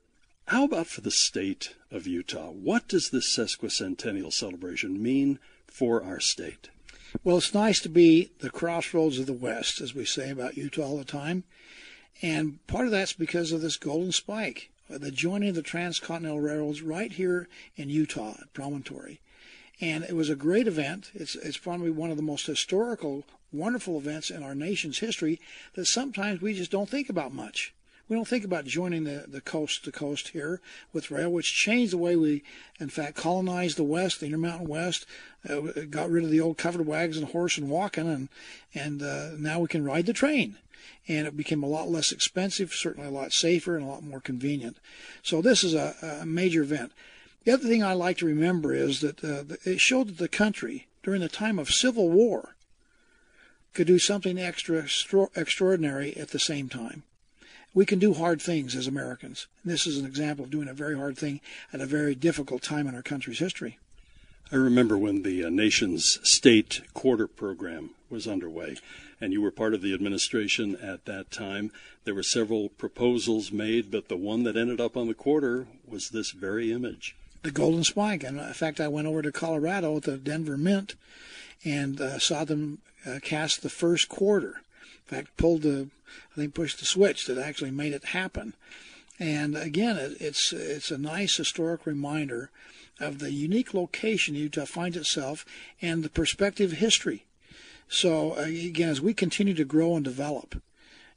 How 0.49 0.65
about 0.65 0.87
for 0.87 1.01
the 1.01 1.11
state 1.11 1.75
of 1.91 2.07
Utah? 2.07 2.51
What 2.51 2.87
does 2.89 3.11
this 3.11 3.35
sesquicentennial 3.37 4.33
celebration 4.33 5.03
mean 5.03 5.39
for 5.67 6.03
our 6.05 6.21
state? 6.21 6.69
Well, 7.23 7.39
it's 7.39 7.55
nice 7.55 7.81
to 7.81 7.89
be 7.89 8.31
the 8.41 8.51
crossroads 8.51 9.19
of 9.19 9.27
the 9.27 9.33
West, 9.33 9.81
as 9.81 9.95
we 9.95 10.05
say 10.05 10.31
about 10.31 10.57
Utah 10.57 10.83
all 10.83 10.99
the 10.99 11.05
time. 11.05 11.45
And 12.23 12.65
part 12.67 12.87
of 12.87 12.91
that's 12.91 13.13
because 13.13 13.53
of 13.53 13.61
this 13.61 13.77
golden 13.77 14.13
spike, 14.13 14.71
the 14.89 15.11
joining 15.11 15.51
of 15.51 15.55
the 15.55 15.63
transcontinental 15.63 16.41
railroads 16.41 16.83
right 16.83 17.13
here 17.13 17.49
in 17.77 17.89
Utah 17.89 18.35
at 18.41 18.53
Promontory 18.53 19.21
and 19.81 20.05
it 20.05 20.15
was 20.15 20.31
a 20.31 20.37
great 20.37 20.67
event. 20.67 21.11
It's 21.15 21.35
it's 21.35 21.59
probably 21.59 21.91
one 21.91 22.11
of 22.11 22.17
the 22.17 22.23
most 22.23 22.47
historical, 22.47 23.25
wonderful 23.53 23.99
events 23.99 24.31
in 24.31 24.43
our 24.43 24.55
nation's 24.55 24.99
history 24.99 25.41
that 25.75 25.87
sometimes 25.87 26.41
we 26.41 26.55
just 26.55 26.71
don't 26.71 26.89
think 26.89 27.09
about 27.09 27.33
much. 27.33 27.75
We 28.07 28.17
don't 28.17 28.29
think 28.29 28.45
about 28.45 28.67
joining 28.67 29.05
the, 29.05 29.25
the 29.27 29.41
coast 29.41 29.85
to 29.85 29.93
coast 29.93 30.29
here 30.29 30.61
with 30.93 31.11
rail, 31.11 31.31
which 31.31 31.55
changed 31.55 31.95
the 31.95 31.99
way 31.99 32.17
we, 32.17 32.43
in 32.79 32.91
fact, 32.91 33.17
colonized 33.17 33.79
the 33.79 33.85
West, 33.85 34.21
the 34.21 34.27
Intermountain 34.27 34.69
West, 34.69 35.07
uh, 35.49 35.61
got 35.89 36.11
rid 36.11 36.23
of 36.23 36.31
the 36.31 36.41
old 36.41 36.59
covered 36.59 36.87
wagons 36.87 37.17
and 37.17 37.29
horse 37.29 37.57
and 37.57 37.71
walking, 37.71 38.07
and 38.07 38.29
and 38.75 39.03
uh, 39.03 39.31
now 39.39 39.59
we 39.61 39.69
can 39.69 39.85
ride 39.85 40.07
the 40.07 40.13
train 40.13 40.59
and 41.07 41.27
it 41.27 41.37
became 41.37 41.63
a 41.63 41.69
lot 41.69 41.89
less 41.89 42.13
expensive, 42.13 42.73
certainly 42.73 43.09
a 43.09 43.13
lot 43.13 43.33
safer, 43.33 43.77
and 43.77 43.85
a 43.85 43.89
lot 43.89 44.03
more 44.03 44.21
convenient. 44.21 44.79
So 45.23 45.43
this 45.43 45.63
is 45.63 45.75
a, 45.75 45.95
a 46.23 46.27
major 46.27 46.63
event. 46.63 46.93
The 47.45 47.53
other 47.53 47.69
thing 47.69 47.83
I 47.83 47.93
like 47.93 48.19
to 48.19 48.27
remember 48.27 48.73
is 48.73 49.01
that 49.01 49.23
uh, 49.23 49.57
it 49.65 49.79
showed 49.79 50.09
that 50.09 50.17
the 50.17 50.29
country, 50.29 50.87
during 51.03 51.21
the 51.21 51.29
time 51.29 51.59
of 51.59 51.69
civil 51.69 52.09
war, 52.09 52.57
could 53.75 53.87
do 53.87 53.99
something 53.99 54.39
extra 54.39 54.83
extra- 54.83 55.29
extraordinary 55.37 56.17
at 56.17 56.31
the 56.31 56.39
same 56.39 56.71
time. 56.71 57.03
We 57.75 57.85
can 57.85 57.99
do 57.99 58.15
hard 58.15 58.41
things 58.41 58.75
as 58.75 58.87
Americans. 58.87 59.47
And 59.63 59.73
this 59.73 59.87
is 59.87 59.99
an 59.99 60.07
example 60.07 60.45
of 60.45 60.51
doing 60.51 60.69
a 60.69 60.75
very 60.75 60.97
hard 60.97 61.19
thing 61.19 61.41
at 61.71 61.83
a 61.83 61.87
very 61.87 62.15
difficult 62.15 62.63
time 62.63 62.87
in 62.87 62.95
our 62.95 63.03
country's 63.03 63.41
history. 63.41 63.79
I 64.51 64.57
remember 64.57 64.97
when 64.97 65.23
the 65.23 65.45
uh, 65.45 65.51
nation's 65.51 66.21
state 66.23 66.83
quarter 66.95 67.27
program 67.27 67.91
was 68.09 68.27
underway, 68.27 68.77
and 69.21 69.33
you 69.33 69.43
were 69.43 69.51
part 69.51 69.75
of 69.75 69.83
the 69.83 69.93
administration 69.93 70.77
at 70.77 71.05
that 71.05 71.31
time. 71.31 71.73
There 72.05 72.15
were 72.15 72.23
several 72.23 72.71
proposals 72.71 73.53
made, 73.53 73.91
but 73.91 74.09
the 74.09 74.17
one 74.17 74.45
that 74.45 74.57
ended 74.57 74.81
up 74.81 74.97
on 74.97 75.09
the 75.09 75.15
quarter 75.15 75.67
was 75.87 76.09
this 76.09 76.31
very 76.31 76.73
image 76.73 77.17
the 77.45 77.51
Golden 77.51 77.85
Spike. 77.85 78.25
And 78.25 78.41
in 78.41 78.53
fact, 78.55 78.81
I 78.81 78.89
went 78.89 79.07
over 79.07 79.23
to 79.23 79.31
Colorado 79.31 79.97
at 79.97 80.03
the 80.03 80.17
Denver 80.17 80.57
Mint 80.57 80.97
and 81.65 82.01
uh, 82.01 82.19
saw 82.19 82.45
them 82.45 82.79
uh, 83.07 83.21
cast 83.23 83.63
the 83.63 83.71
first 83.71 84.09
quarter. 84.09 84.63
In 85.09 85.17
fact, 85.17 85.37
pulled 85.37 85.63
the, 85.63 85.89
I 86.33 86.41
think, 86.41 86.55
pushed 86.55 86.81
the 86.81 86.87
switch 86.87 87.27
that 87.27 87.39
actually 87.39 87.71
made 87.71 87.93
it 87.93 88.07
happen. 88.07 88.55
And 89.21 89.57
again, 89.57 89.97
it, 89.97 90.17
it's 90.21 90.53
it's 90.53 90.91
a 90.91 90.99
nice 90.99 91.37
historic 91.37 91.87
reminder 91.87 92.51
of 92.99 93.19
the 93.19 93.31
unique 93.31 93.75
location 93.75 94.35
Utah 94.35 94.65
finds 94.65 94.97
itself 94.97 95.45
and 95.81 96.03
the 96.03 96.09
perspective 96.09 96.73
history. 96.73 97.25
So 97.89 98.37
uh, 98.37 98.45
again, 98.45 98.89
as 98.89 99.01
we 99.01 99.15
continue 99.15 99.55
to 99.55 99.65
grow 99.65 99.95
and 99.95 100.05
develop, 100.05 100.61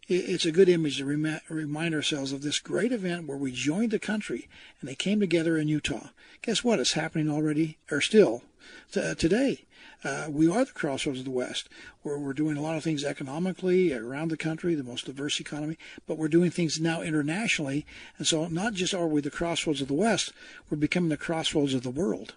it's 0.08 0.46
a 0.46 0.52
good 0.52 0.70
image 0.70 0.98
to 0.98 1.06
remind 1.06 1.94
ourselves 1.94 2.32
of 2.32 2.42
this 2.42 2.60
great 2.60 2.92
event 2.92 3.28
where 3.28 3.38
we 3.38 3.52
joined 3.52 3.92
the 3.92 4.00
country 4.00 4.48
and 4.80 4.90
they 4.90 4.96
came 4.96 5.20
together 5.20 5.58
in 5.58 5.68
Utah. 5.68 6.10
Guess 6.42 6.64
what? 6.64 6.80
It's 6.80 6.94
happening 6.94 7.30
already, 7.30 7.78
or 7.92 8.00
still 8.00 8.44
t- 8.92 9.16
today. 9.16 9.66
Uh, 10.04 10.28
we 10.30 10.50
are 10.50 10.64
the 10.64 10.72
crossroads 10.72 11.20
of 11.20 11.26
the 11.26 11.32
West, 11.32 11.68
where 12.04 12.20
we're 12.20 12.34
doing 12.34 12.56
a 12.56 12.62
lot 12.62 12.78
of 12.78 12.84
things 12.84 13.04
economically 13.04 13.92
around 13.92 14.30
the 14.30 14.38
country, 14.38 14.76
the 14.76 14.84
most 14.84 15.06
diverse 15.06 15.40
economy, 15.40 15.78
but 16.06 16.18
we're 16.18 16.28
doing 16.28 16.52
things 16.52 16.80
now 16.80 17.02
internationally. 17.02 17.86
And 18.18 18.28
so, 18.28 18.48
not 18.48 18.74
just 18.74 18.94
are 18.94 19.08
we 19.08 19.22
the 19.22 19.32
crossroads 19.32 19.82
of 19.82 19.88
the 19.88 19.94
West, 19.96 20.32
we're 20.70 20.78
becoming 20.78 21.10
the 21.10 21.18
crossroads 21.18 21.74
of 21.74 21.82
the 21.82 21.90
world. 21.90 22.36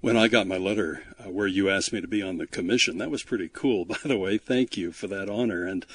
When 0.00 0.16
I 0.16 0.26
got 0.26 0.48
my 0.48 0.56
letter 0.56 1.04
uh, 1.20 1.30
where 1.30 1.46
you 1.46 1.70
asked 1.70 1.92
me 1.92 2.00
to 2.00 2.08
be 2.08 2.22
on 2.22 2.38
the 2.38 2.48
commission, 2.48 2.98
that 2.98 3.10
was 3.10 3.22
pretty 3.22 3.48
cool, 3.48 3.84
by 3.86 3.98
the 4.02 4.18
way. 4.18 4.36
Thank 4.36 4.76
you 4.76 4.90
for 4.90 5.06
that 5.06 5.30
honor. 5.30 5.64
And 5.64 5.86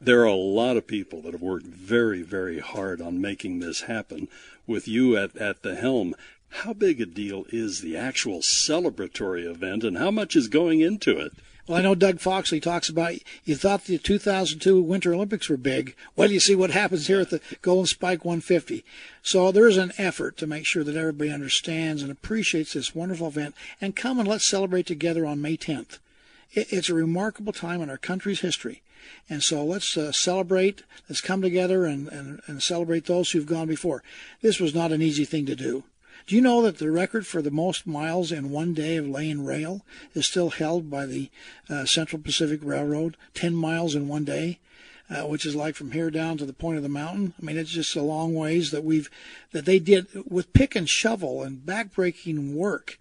there 0.00 0.20
are 0.20 0.26
a 0.26 0.34
lot 0.34 0.76
of 0.76 0.86
people 0.86 1.20
that 1.22 1.32
have 1.32 1.42
worked 1.42 1.66
very, 1.66 2.22
very 2.22 2.58
hard 2.58 3.02
on 3.02 3.20
making 3.20 3.60
this 3.60 3.82
happen 3.82 4.28
with 4.66 4.88
you 4.88 5.16
at, 5.16 5.36
at 5.36 5.62
the 5.62 5.74
helm. 5.74 6.14
How 6.48 6.72
big 6.72 7.00
a 7.00 7.06
deal 7.06 7.44
is 7.50 7.80
the 7.80 7.96
actual 7.96 8.40
celebratory 8.40 9.44
event 9.44 9.84
and 9.84 9.98
how 9.98 10.10
much 10.10 10.34
is 10.34 10.48
going 10.48 10.80
into 10.80 11.18
it? 11.18 11.32
Well, 11.68 11.78
I 11.78 11.82
know 11.82 11.94
Doug 11.94 12.18
Foxley 12.18 12.60
talks 12.60 12.88
about 12.88 13.14
you 13.44 13.54
thought 13.54 13.84
the 13.84 13.98
2002 13.98 14.82
Winter 14.82 15.14
Olympics 15.14 15.48
were 15.48 15.56
big. 15.56 15.94
Well, 16.16 16.32
you 16.32 16.40
see 16.40 16.56
what 16.56 16.70
happens 16.70 17.06
here 17.06 17.20
at 17.20 17.30
the 17.30 17.40
Golden 17.62 17.86
Spike 17.86 18.24
150. 18.24 18.84
So 19.22 19.52
there 19.52 19.68
is 19.68 19.76
an 19.76 19.92
effort 19.98 20.36
to 20.38 20.48
make 20.48 20.66
sure 20.66 20.82
that 20.82 20.96
everybody 20.96 21.30
understands 21.30 22.02
and 22.02 22.10
appreciates 22.10 22.72
this 22.72 22.94
wonderful 22.94 23.28
event. 23.28 23.54
And 23.80 23.94
come 23.94 24.18
and 24.18 24.26
let's 24.26 24.48
celebrate 24.48 24.86
together 24.86 25.26
on 25.26 25.42
May 25.42 25.56
10th. 25.56 25.98
It's 26.52 26.88
a 26.88 26.94
remarkable 26.94 27.52
time 27.52 27.80
in 27.82 27.90
our 27.90 27.98
country's 27.98 28.40
history. 28.40 28.82
And 29.28 29.42
so 29.42 29.64
let's 29.64 29.96
uh, 29.96 30.12
celebrate, 30.12 30.82
let's 31.08 31.20
come 31.20 31.42
together 31.42 31.84
and, 31.84 32.08
and, 32.08 32.40
and 32.46 32.62
celebrate 32.62 33.06
those 33.06 33.30
who've 33.30 33.46
gone 33.46 33.68
before. 33.68 34.02
This 34.42 34.58
was 34.58 34.74
not 34.74 34.92
an 34.92 35.02
easy 35.02 35.24
thing 35.24 35.46
to 35.46 35.56
do. 35.56 35.84
Do 36.26 36.34
you 36.36 36.42
know 36.42 36.62
that 36.62 36.78
the 36.78 36.90
record 36.90 37.26
for 37.26 37.42
the 37.42 37.50
most 37.50 37.86
miles 37.86 38.30
in 38.30 38.50
one 38.50 38.74
day 38.74 38.96
of 38.96 39.08
laying 39.08 39.44
rail 39.44 39.84
is 40.14 40.26
still 40.26 40.50
held 40.50 40.90
by 40.90 41.06
the 41.06 41.30
uh, 41.68 41.84
Central 41.86 42.20
Pacific 42.20 42.60
Railroad? 42.62 43.16
10 43.34 43.54
miles 43.54 43.94
in 43.94 44.06
one 44.06 44.24
day, 44.24 44.58
uh, 45.08 45.22
which 45.22 45.46
is 45.46 45.56
like 45.56 45.74
from 45.74 45.92
here 45.92 46.10
down 46.10 46.36
to 46.38 46.46
the 46.46 46.52
point 46.52 46.76
of 46.76 46.82
the 46.82 46.88
mountain. 46.88 47.34
I 47.40 47.44
mean, 47.44 47.56
it's 47.56 47.70
just 47.70 47.96
a 47.96 48.02
long 48.02 48.34
ways 48.34 48.70
that 48.70 48.84
we've, 48.84 49.10
that 49.52 49.64
they 49.64 49.78
did 49.78 50.06
with 50.24 50.52
pick 50.52 50.76
and 50.76 50.88
shovel 50.88 51.42
and 51.42 51.58
backbreaking 51.58 52.54
work. 52.54 52.98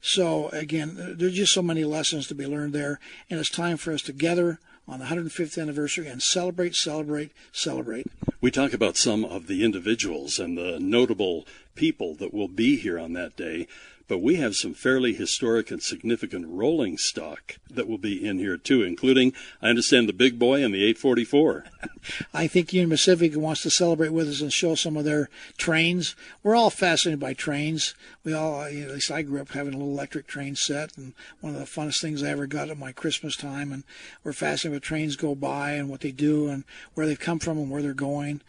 So 0.00 0.48
again, 0.50 1.14
there's 1.16 1.34
just 1.34 1.54
so 1.54 1.62
many 1.62 1.84
lessons 1.84 2.26
to 2.28 2.34
be 2.34 2.46
learned 2.46 2.72
there, 2.72 3.00
and 3.30 3.40
it's 3.40 3.50
time 3.50 3.76
for 3.76 3.92
us 3.92 4.02
to 4.02 4.12
gather 4.12 4.60
on 4.88 5.00
the 5.00 5.06
105th 5.06 5.60
anniversary 5.60 6.06
and 6.06 6.22
celebrate, 6.22 6.74
celebrate, 6.74 7.32
celebrate. 7.52 8.06
We 8.40 8.50
talk 8.50 8.72
about 8.72 8.96
some 8.96 9.24
of 9.24 9.46
the 9.46 9.64
individuals 9.64 10.38
and 10.38 10.56
the 10.56 10.78
notable 10.78 11.46
people 11.74 12.14
that 12.16 12.32
will 12.32 12.48
be 12.48 12.76
here 12.76 12.98
on 12.98 13.12
that 13.14 13.36
day. 13.36 13.66
But 14.08 14.18
we 14.18 14.36
have 14.36 14.54
some 14.54 14.72
fairly 14.72 15.14
historic 15.14 15.70
and 15.70 15.82
significant 15.82 16.46
rolling 16.48 16.96
stock 16.96 17.56
that 17.68 17.88
will 17.88 17.98
be 17.98 18.24
in 18.24 18.38
here 18.38 18.56
too, 18.56 18.82
including, 18.82 19.32
I 19.60 19.68
understand, 19.68 20.08
the 20.08 20.12
big 20.12 20.38
boy 20.38 20.62
and 20.62 20.72
the 20.72 20.84
844. 20.84 21.64
I 22.34 22.46
think 22.46 22.72
Union 22.72 22.90
Pacific 22.90 23.36
wants 23.36 23.62
to 23.62 23.70
celebrate 23.70 24.10
with 24.10 24.28
us 24.28 24.40
and 24.40 24.52
show 24.52 24.76
some 24.76 24.96
of 24.96 25.04
their 25.04 25.28
trains. 25.58 26.14
We're 26.44 26.54
all 26.54 26.70
fascinated 26.70 27.18
by 27.18 27.34
trains. 27.34 27.94
We 28.22 28.32
all, 28.32 28.60
uh, 28.60 28.68
you 28.68 28.82
know, 28.82 28.88
at 28.88 28.94
least 28.94 29.10
I 29.10 29.22
grew 29.22 29.40
up 29.40 29.50
having 29.50 29.74
a 29.74 29.76
little 29.76 29.92
electric 29.92 30.28
train 30.28 30.54
set, 30.54 30.96
and 30.96 31.12
one 31.40 31.54
of 31.54 31.58
the 31.58 31.66
funnest 31.66 32.00
things 32.00 32.22
I 32.22 32.30
ever 32.30 32.46
got 32.46 32.70
at 32.70 32.78
my 32.78 32.92
Christmas 32.92 33.36
time. 33.36 33.72
And 33.72 33.82
we're 34.22 34.32
fascinated 34.32 34.76
with 34.76 34.82
trains 34.84 35.16
go 35.16 35.34
by 35.34 35.72
and 35.72 35.88
what 35.88 36.00
they 36.00 36.12
do 36.12 36.48
and 36.48 36.62
where 36.94 37.06
they've 37.06 37.18
come 37.18 37.40
from 37.40 37.58
and 37.58 37.70
where 37.70 37.82
they're 37.82 37.92
going. 37.94 38.40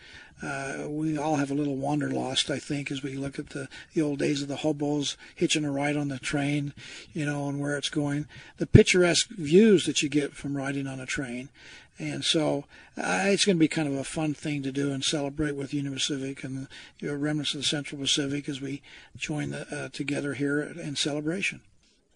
Uh, 0.41 0.86
we 0.88 1.17
all 1.17 1.38
have 1.38 1.50
a 1.50 1.56
little 1.56 1.76
wanderlust, 1.76 2.52
I 2.52 2.60
think, 2.60 2.91
as 2.91 3.02
we 3.02 3.15
look 3.15 3.39
at 3.39 3.50
the, 3.50 3.67
the 3.93 4.02
old 4.02 4.19
days 4.19 4.41
of 4.41 4.47
the 4.47 4.58
hobos 4.58 5.17
hitching 5.36 5.65
a 5.65 5.71
ride 5.71 5.97
on 5.97 6.10
the 6.10 6.19
train, 6.19 6.73
you 7.13 7.26
know, 7.26 7.50
and 7.50 7.60
where 7.60 7.78
it's 7.78 7.89
going. 7.89 8.28
The 8.58 8.67
picturesque 8.67 9.30
views 9.30 9.86
that 9.86 10.04
you 10.04 10.10
get 10.10 10.34
from 10.34 10.56
riding 10.56 10.86
on 10.86 11.00
a 11.00 11.06
train. 11.08 11.50
And 12.00 12.23
so 12.23 12.65
uh, 12.95 13.23
it's 13.26 13.45
going 13.45 13.56
to 13.56 13.60
be 13.60 13.67
kind 13.67 13.88
of 13.88 13.95
a 13.95 14.04
fun 14.04 14.36
thing 14.36 14.62
to 14.63 14.71
do 14.71 14.91
and 14.91 15.04
celebrate 15.04 15.56
with 15.56 15.73
Union 15.73 15.93
Pacific 15.93 16.43
and 16.43 16.67
the 17.00 17.17
remnants 17.17 17.56
of 17.56 17.62
the 17.62 17.65
Central 17.65 18.00
Pacific 18.00 18.47
as 18.47 18.62
we 18.62 18.84
join 19.15 19.50
the, 19.50 19.67
uh, 19.76 19.89
together 19.89 20.36
here 20.36 20.62
in 20.62 20.95
celebration. 20.95 21.62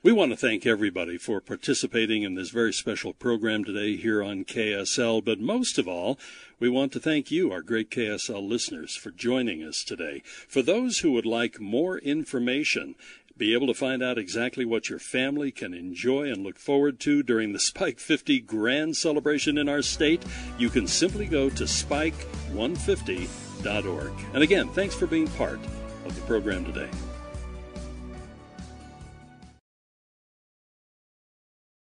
We 0.04 0.12
want 0.12 0.32
to 0.32 0.36
thank 0.36 0.66
everybody 0.66 1.20
for 1.20 1.40
participating 1.40 2.24
in 2.24 2.34
this 2.34 2.50
very 2.50 2.74
special 2.74 3.14
program 3.14 3.64
today 3.64 3.98
here 3.98 4.24
on 4.24 4.46
KSL, 4.46 5.24
but 5.24 5.40
most 5.40 5.78
of 5.78 5.88
all, 5.88 6.18
we 6.60 6.70
want 6.70 6.92
to 6.94 7.00
thank 7.00 7.30
you, 7.30 7.52
our 7.52 7.62
great 7.62 7.92
KSL 7.92 8.42
listeners, 8.42 8.96
for 8.96 9.12
joining 9.12 9.62
us 9.62 9.84
today. 9.84 10.24
For 10.48 10.64
those 10.64 10.98
who 11.00 11.12
would 11.12 11.28
like 11.28 11.60
more 11.60 12.00
information 12.00 12.96
be 13.38 13.54
able 13.54 13.68
to 13.68 13.76
find 13.76 14.02
out 14.02 14.18
exactly 14.18 14.66
what 14.66 14.90
your 14.90 14.98
family 14.98 15.52
can 15.52 15.76
enjoy 15.76 16.32
and 16.32 16.42
look 16.42 16.58
forward 16.58 17.00
to 17.02 17.22
during 17.22 17.54
the 17.54 17.60
Spike 17.60 18.00
50 18.00 18.40
grand 18.40 18.98
celebration 18.98 19.56
in 19.56 19.70
our 19.70 19.84
state, 19.84 20.24
you 20.58 20.72
can 20.72 20.88
simply 20.88 21.28
go 21.28 21.48
to 21.52 21.66
spike150.org. 21.66 24.12
And 24.34 24.42
again, 24.42 24.68
thanks 24.70 24.96
for 24.96 25.06
being 25.06 25.28
part 25.28 25.60
of 26.06 26.16
the 26.16 26.22
program 26.22 26.66
today. 26.66 26.90